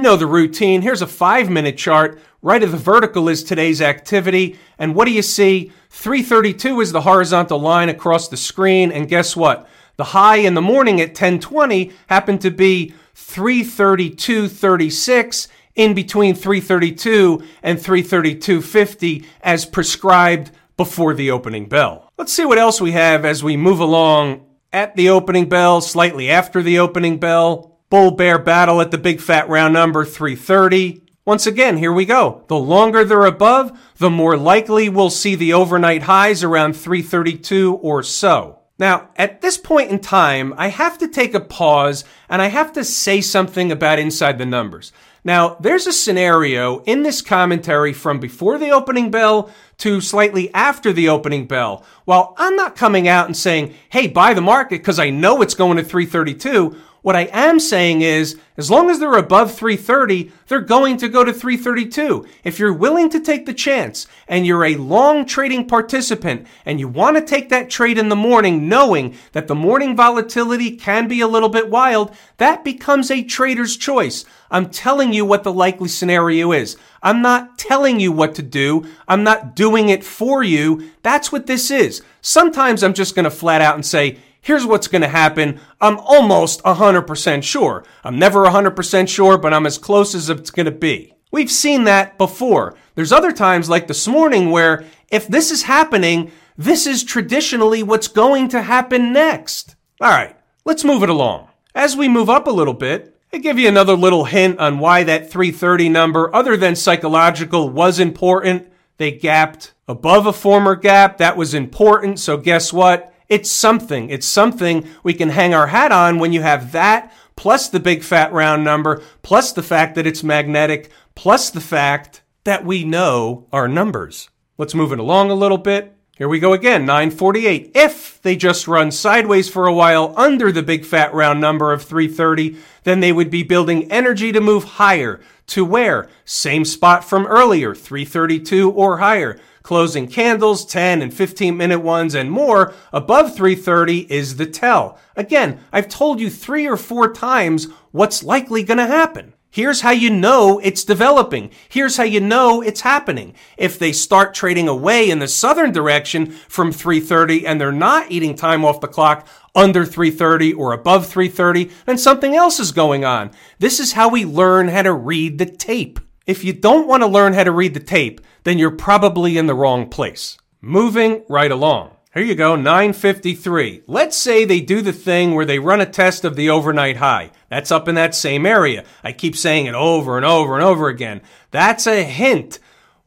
know 0.00 0.14
the 0.14 0.28
routine. 0.28 0.82
Here's 0.82 1.02
a 1.02 1.06
five 1.08 1.50
minute 1.50 1.76
chart. 1.76 2.20
Right 2.42 2.62
of 2.62 2.70
the 2.70 2.76
vertical 2.76 3.28
is 3.28 3.42
today's 3.42 3.82
activity. 3.82 4.56
And 4.78 4.94
what 4.94 5.06
do 5.06 5.10
you 5.10 5.22
see? 5.22 5.72
332 5.90 6.80
is 6.80 6.92
the 6.92 7.00
horizontal 7.00 7.58
line 7.58 7.88
across 7.88 8.28
the 8.28 8.36
screen. 8.36 8.92
And 8.92 9.08
guess 9.08 9.34
what? 9.34 9.68
The 9.96 10.04
high 10.04 10.36
in 10.36 10.54
the 10.54 10.62
morning 10.62 11.00
at 11.00 11.08
1020 11.08 11.90
happened 12.06 12.40
to 12.42 12.52
be 12.52 12.94
332.36 13.16 15.48
in 15.74 15.92
between 15.92 16.36
332 16.36 17.42
and 17.64 17.80
332.50 17.80 19.24
as 19.40 19.66
prescribed 19.66 20.52
before 20.76 21.14
the 21.14 21.32
opening 21.32 21.68
bell. 21.68 22.12
Let's 22.16 22.32
see 22.32 22.44
what 22.44 22.58
else 22.58 22.80
we 22.80 22.92
have 22.92 23.24
as 23.24 23.42
we 23.42 23.56
move 23.56 23.80
along 23.80 24.46
at 24.72 24.94
the 24.94 25.08
opening 25.08 25.48
bell, 25.48 25.80
slightly 25.80 26.30
after 26.30 26.62
the 26.62 26.78
opening 26.78 27.18
bell. 27.18 27.71
Bull 27.92 28.12
bear 28.12 28.38
battle 28.38 28.80
at 28.80 28.90
the 28.90 28.96
big 28.96 29.20
fat 29.20 29.50
round 29.50 29.74
number 29.74 30.02
330. 30.02 31.02
Once 31.26 31.46
again, 31.46 31.76
here 31.76 31.92
we 31.92 32.06
go. 32.06 32.42
The 32.48 32.56
longer 32.56 33.04
they're 33.04 33.26
above, 33.26 33.78
the 33.98 34.08
more 34.08 34.34
likely 34.34 34.88
we'll 34.88 35.10
see 35.10 35.34
the 35.34 35.52
overnight 35.52 36.04
highs 36.04 36.42
around 36.42 36.72
332 36.72 37.74
or 37.82 38.02
so. 38.02 38.60
Now, 38.78 39.10
at 39.16 39.42
this 39.42 39.58
point 39.58 39.90
in 39.90 39.98
time, 39.98 40.54
I 40.56 40.68
have 40.68 40.96
to 41.00 41.06
take 41.06 41.34
a 41.34 41.40
pause 41.40 42.06
and 42.30 42.40
I 42.40 42.46
have 42.46 42.72
to 42.72 42.82
say 42.82 43.20
something 43.20 43.70
about 43.70 43.98
inside 43.98 44.38
the 44.38 44.46
numbers. 44.46 44.90
Now, 45.22 45.56
there's 45.60 45.86
a 45.86 45.92
scenario 45.92 46.78
in 46.84 47.02
this 47.02 47.20
commentary 47.20 47.92
from 47.92 48.20
before 48.20 48.56
the 48.56 48.70
opening 48.70 49.10
bell 49.10 49.50
to 49.78 50.00
slightly 50.00 50.52
after 50.54 50.94
the 50.94 51.10
opening 51.10 51.46
bell. 51.46 51.84
While 52.06 52.34
I'm 52.38 52.56
not 52.56 52.74
coming 52.74 53.06
out 53.06 53.26
and 53.26 53.36
saying, 53.36 53.74
hey, 53.90 54.08
buy 54.08 54.32
the 54.32 54.40
market 54.40 54.80
because 54.80 54.98
I 54.98 55.10
know 55.10 55.42
it's 55.42 55.54
going 55.54 55.76
to 55.76 55.84
332, 55.84 56.74
what 57.02 57.16
I 57.16 57.22
am 57.32 57.58
saying 57.58 58.02
is, 58.02 58.38
as 58.56 58.70
long 58.70 58.88
as 58.88 59.00
they're 59.00 59.16
above 59.16 59.52
330, 59.54 60.30
they're 60.46 60.60
going 60.60 60.96
to 60.98 61.08
go 61.08 61.24
to 61.24 61.32
332. 61.32 62.24
If 62.44 62.60
you're 62.60 62.72
willing 62.72 63.10
to 63.10 63.18
take 63.18 63.44
the 63.44 63.52
chance 63.54 64.06
and 64.28 64.46
you're 64.46 64.64
a 64.64 64.76
long 64.76 65.26
trading 65.26 65.66
participant 65.66 66.46
and 66.64 66.78
you 66.78 66.86
want 66.86 67.16
to 67.16 67.24
take 67.24 67.48
that 67.48 67.70
trade 67.70 67.98
in 67.98 68.08
the 68.08 68.14
morning 68.14 68.68
knowing 68.68 69.16
that 69.32 69.48
the 69.48 69.54
morning 69.54 69.96
volatility 69.96 70.76
can 70.76 71.08
be 71.08 71.20
a 71.20 71.26
little 71.26 71.48
bit 71.48 71.70
wild, 71.70 72.14
that 72.36 72.62
becomes 72.62 73.10
a 73.10 73.24
trader's 73.24 73.76
choice. 73.76 74.24
I'm 74.48 74.70
telling 74.70 75.12
you 75.12 75.24
what 75.24 75.42
the 75.42 75.52
likely 75.52 75.88
scenario 75.88 76.52
is. 76.52 76.76
I'm 77.02 77.20
not 77.20 77.58
telling 77.58 77.98
you 77.98 78.12
what 78.12 78.36
to 78.36 78.42
do. 78.42 78.86
I'm 79.08 79.24
not 79.24 79.56
doing 79.56 79.88
it 79.88 80.04
for 80.04 80.44
you. 80.44 80.90
That's 81.02 81.32
what 81.32 81.46
this 81.46 81.70
is. 81.70 82.02
Sometimes 82.20 82.84
I'm 82.84 82.94
just 82.94 83.16
going 83.16 83.24
to 83.24 83.30
flat 83.30 83.60
out 83.60 83.74
and 83.74 83.84
say, 83.84 84.18
here's 84.42 84.66
what's 84.66 84.88
going 84.88 85.02
to 85.02 85.08
happen. 85.08 85.58
I'm 85.80 85.98
almost 85.98 86.62
100% 86.64 87.42
sure. 87.42 87.84
I'm 88.04 88.18
never 88.18 88.44
100% 88.44 89.08
sure, 89.08 89.38
but 89.38 89.54
I'm 89.54 89.66
as 89.66 89.78
close 89.78 90.14
as 90.14 90.28
it's 90.28 90.50
going 90.50 90.66
to 90.66 90.72
be. 90.72 91.14
We've 91.30 91.50
seen 91.50 91.84
that 91.84 92.18
before. 92.18 92.76
There's 92.94 93.12
other 93.12 93.32
times 93.32 93.70
like 93.70 93.86
this 93.86 94.06
morning 94.06 94.50
where 94.50 94.84
if 95.10 95.26
this 95.26 95.50
is 95.50 95.62
happening, 95.62 96.30
this 96.58 96.86
is 96.86 97.02
traditionally 97.02 97.82
what's 97.82 98.08
going 98.08 98.48
to 98.48 98.60
happen 98.60 99.12
next. 99.12 99.76
All 100.00 100.10
right, 100.10 100.36
let's 100.66 100.84
move 100.84 101.02
it 101.02 101.08
along. 101.08 101.48
As 101.74 101.96
we 101.96 102.08
move 102.08 102.28
up 102.28 102.46
a 102.46 102.50
little 102.50 102.74
bit, 102.74 103.16
I 103.32 103.38
give 103.38 103.58
you 103.58 103.66
another 103.66 103.94
little 103.94 104.24
hint 104.24 104.58
on 104.58 104.78
why 104.78 105.04
that 105.04 105.30
330 105.30 105.88
number, 105.88 106.34
other 106.34 106.54
than 106.54 106.76
psychological, 106.76 107.70
was 107.70 107.98
important. 107.98 108.70
They 108.98 109.12
gapped 109.12 109.72
above 109.88 110.26
a 110.26 110.34
former 110.34 110.76
gap. 110.76 111.16
That 111.16 111.38
was 111.38 111.54
important. 111.54 112.20
So 112.20 112.36
guess 112.36 112.74
what? 112.74 113.11
It's 113.28 113.50
something. 113.50 114.10
It's 114.10 114.26
something 114.26 114.88
we 115.02 115.14
can 115.14 115.30
hang 115.30 115.54
our 115.54 115.68
hat 115.68 115.92
on 115.92 116.18
when 116.18 116.32
you 116.32 116.42
have 116.42 116.72
that 116.72 117.12
plus 117.36 117.68
the 117.68 117.80
big 117.80 118.02
fat 118.02 118.32
round 118.32 118.64
number, 118.64 119.02
plus 119.22 119.52
the 119.52 119.62
fact 119.62 119.94
that 119.94 120.06
it's 120.06 120.22
magnetic, 120.22 120.90
plus 121.14 121.50
the 121.50 121.60
fact 121.60 122.22
that 122.44 122.64
we 122.64 122.84
know 122.84 123.46
our 123.52 123.68
numbers. 123.68 124.28
Let's 124.58 124.74
move 124.74 124.92
it 124.92 124.98
along 124.98 125.30
a 125.30 125.34
little 125.34 125.58
bit. 125.58 125.96
Here 126.16 126.28
we 126.28 126.38
go 126.38 126.52
again, 126.52 126.84
948. 126.84 127.72
If 127.74 128.20
they 128.22 128.36
just 128.36 128.68
run 128.68 128.90
sideways 128.90 129.48
for 129.48 129.66
a 129.66 129.72
while 129.72 130.12
under 130.16 130.52
the 130.52 130.62
big 130.62 130.84
fat 130.84 131.12
round 131.14 131.40
number 131.40 131.72
of 131.72 131.82
330, 131.82 132.56
then 132.84 133.00
they 133.00 133.12
would 133.12 133.30
be 133.30 133.42
building 133.42 133.90
energy 133.90 134.30
to 134.30 134.40
move 134.40 134.64
higher. 134.64 135.20
To 135.48 135.64
where? 135.64 136.08
Same 136.24 136.64
spot 136.64 137.02
from 137.04 137.26
earlier, 137.26 137.74
332 137.74 138.70
or 138.70 138.98
higher 138.98 139.40
closing 139.62 140.08
candles, 140.08 140.64
10 140.66 141.02
and 141.02 141.12
15 141.12 141.56
minute 141.56 141.80
ones 141.80 142.14
and 142.14 142.30
more 142.30 142.74
above 142.92 143.34
330 143.36 144.12
is 144.12 144.36
the 144.36 144.46
tell. 144.46 144.98
Again, 145.16 145.60
I've 145.72 145.88
told 145.88 146.20
you 146.20 146.30
three 146.30 146.66
or 146.66 146.76
four 146.76 147.12
times 147.12 147.68
what's 147.90 148.22
likely 148.22 148.62
going 148.62 148.78
to 148.78 148.86
happen. 148.86 149.34
Here's 149.52 149.82
how 149.82 149.90
you 149.90 150.08
know 150.08 150.58
it's 150.60 150.82
developing. 150.82 151.50
Here's 151.68 151.98
how 151.98 152.04
you 152.04 152.20
know 152.20 152.62
it's 152.62 152.80
happening. 152.80 153.34
If 153.58 153.78
they 153.78 153.92
start 153.92 154.32
trading 154.32 154.66
away 154.66 155.10
in 155.10 155.18
the 155.18 155.28
southern 155.28 155.72
direction 155.72 156.30
from 156.30 156.72
330 156.72 157.46
and 157.46 157.60
they're 157.60 157.70
not 157.70 158.10
eating 158.10 158.34
time 158.34 158.64
off 158.64 158.80
the 158.80 158.88
clock 158.88 159.26
under 159.54 159.84
330 159.84 160.54
or 160.54 160.72
above 160.72 161.06
330, 161.06 161.70
then 161.84 161.98
something 161.98 162.34
else 162.34 162.58
is 162.58 162.72
going 162.72 163.04
on. 163.04 163.30
This 163.58 163.78
is 163.78 163.92
how 163.92 164.08
we 164.08 164.24
learn 164.24 164.68
how 164.68 164.82
to 164.82 164.92
read 164.94 165.36
the 165.36 165.44
tape. 165.44 166.00
If 166.26 166.44
you 166.44 166.52
don't 166.52 166.86
want 166.86 167.02
to 167.02 167.08
learn 167.08 167.32
how 167.32 167.44
to 167.44 167.50
read 167.50 167.74
the 167.74 167.80
tape, 167.80 168.20
then 168.44 168.58
you're 168.58 168.70
probably 168.70 169.36
in 169.36 169.46
the 169.46 169.54
wrong 169.54 169.88
place. 169.88 170.38
Moving 170.60 171.24
right 171.28 171.50
along. 171.50 171.96
Here 172.14 172.22
you 172.22 172.34
go, 172.34 172.56
953. 172.56 173.84
Let's 173.86 174.16
say 174.16 174.44
they 174.44 174.60
do 174.60 174.82
the 174.82 174.92
thing 174.92 175.34
where 175.34 175.46
they 175.46 175.58
run 175.58 175.80
a 175.80 175.86
test 175.86 176.24
of 176.24 176.36
the 176.36 176.50
overnight 176.50 176.98
high. 176.98 177.30
That's 177.48 177.72
up 177.72 177.88
in 177.88 177.94
that 177.94 178.14
same 178.14 178.44
area. 178.44 178.84
I 179.02 179.12
keep 179.12 179.34
saying 179.34 179.66
it 179.66 179.74
over 179.74 180.16
and 180.16 180.26
over 180.26 180.54
and 180.54 180.62
over 180.62 180.88
again. 180.88 181.22
That's 181.50 181.86
a 181.86 182.04
hint, 182.04 182.58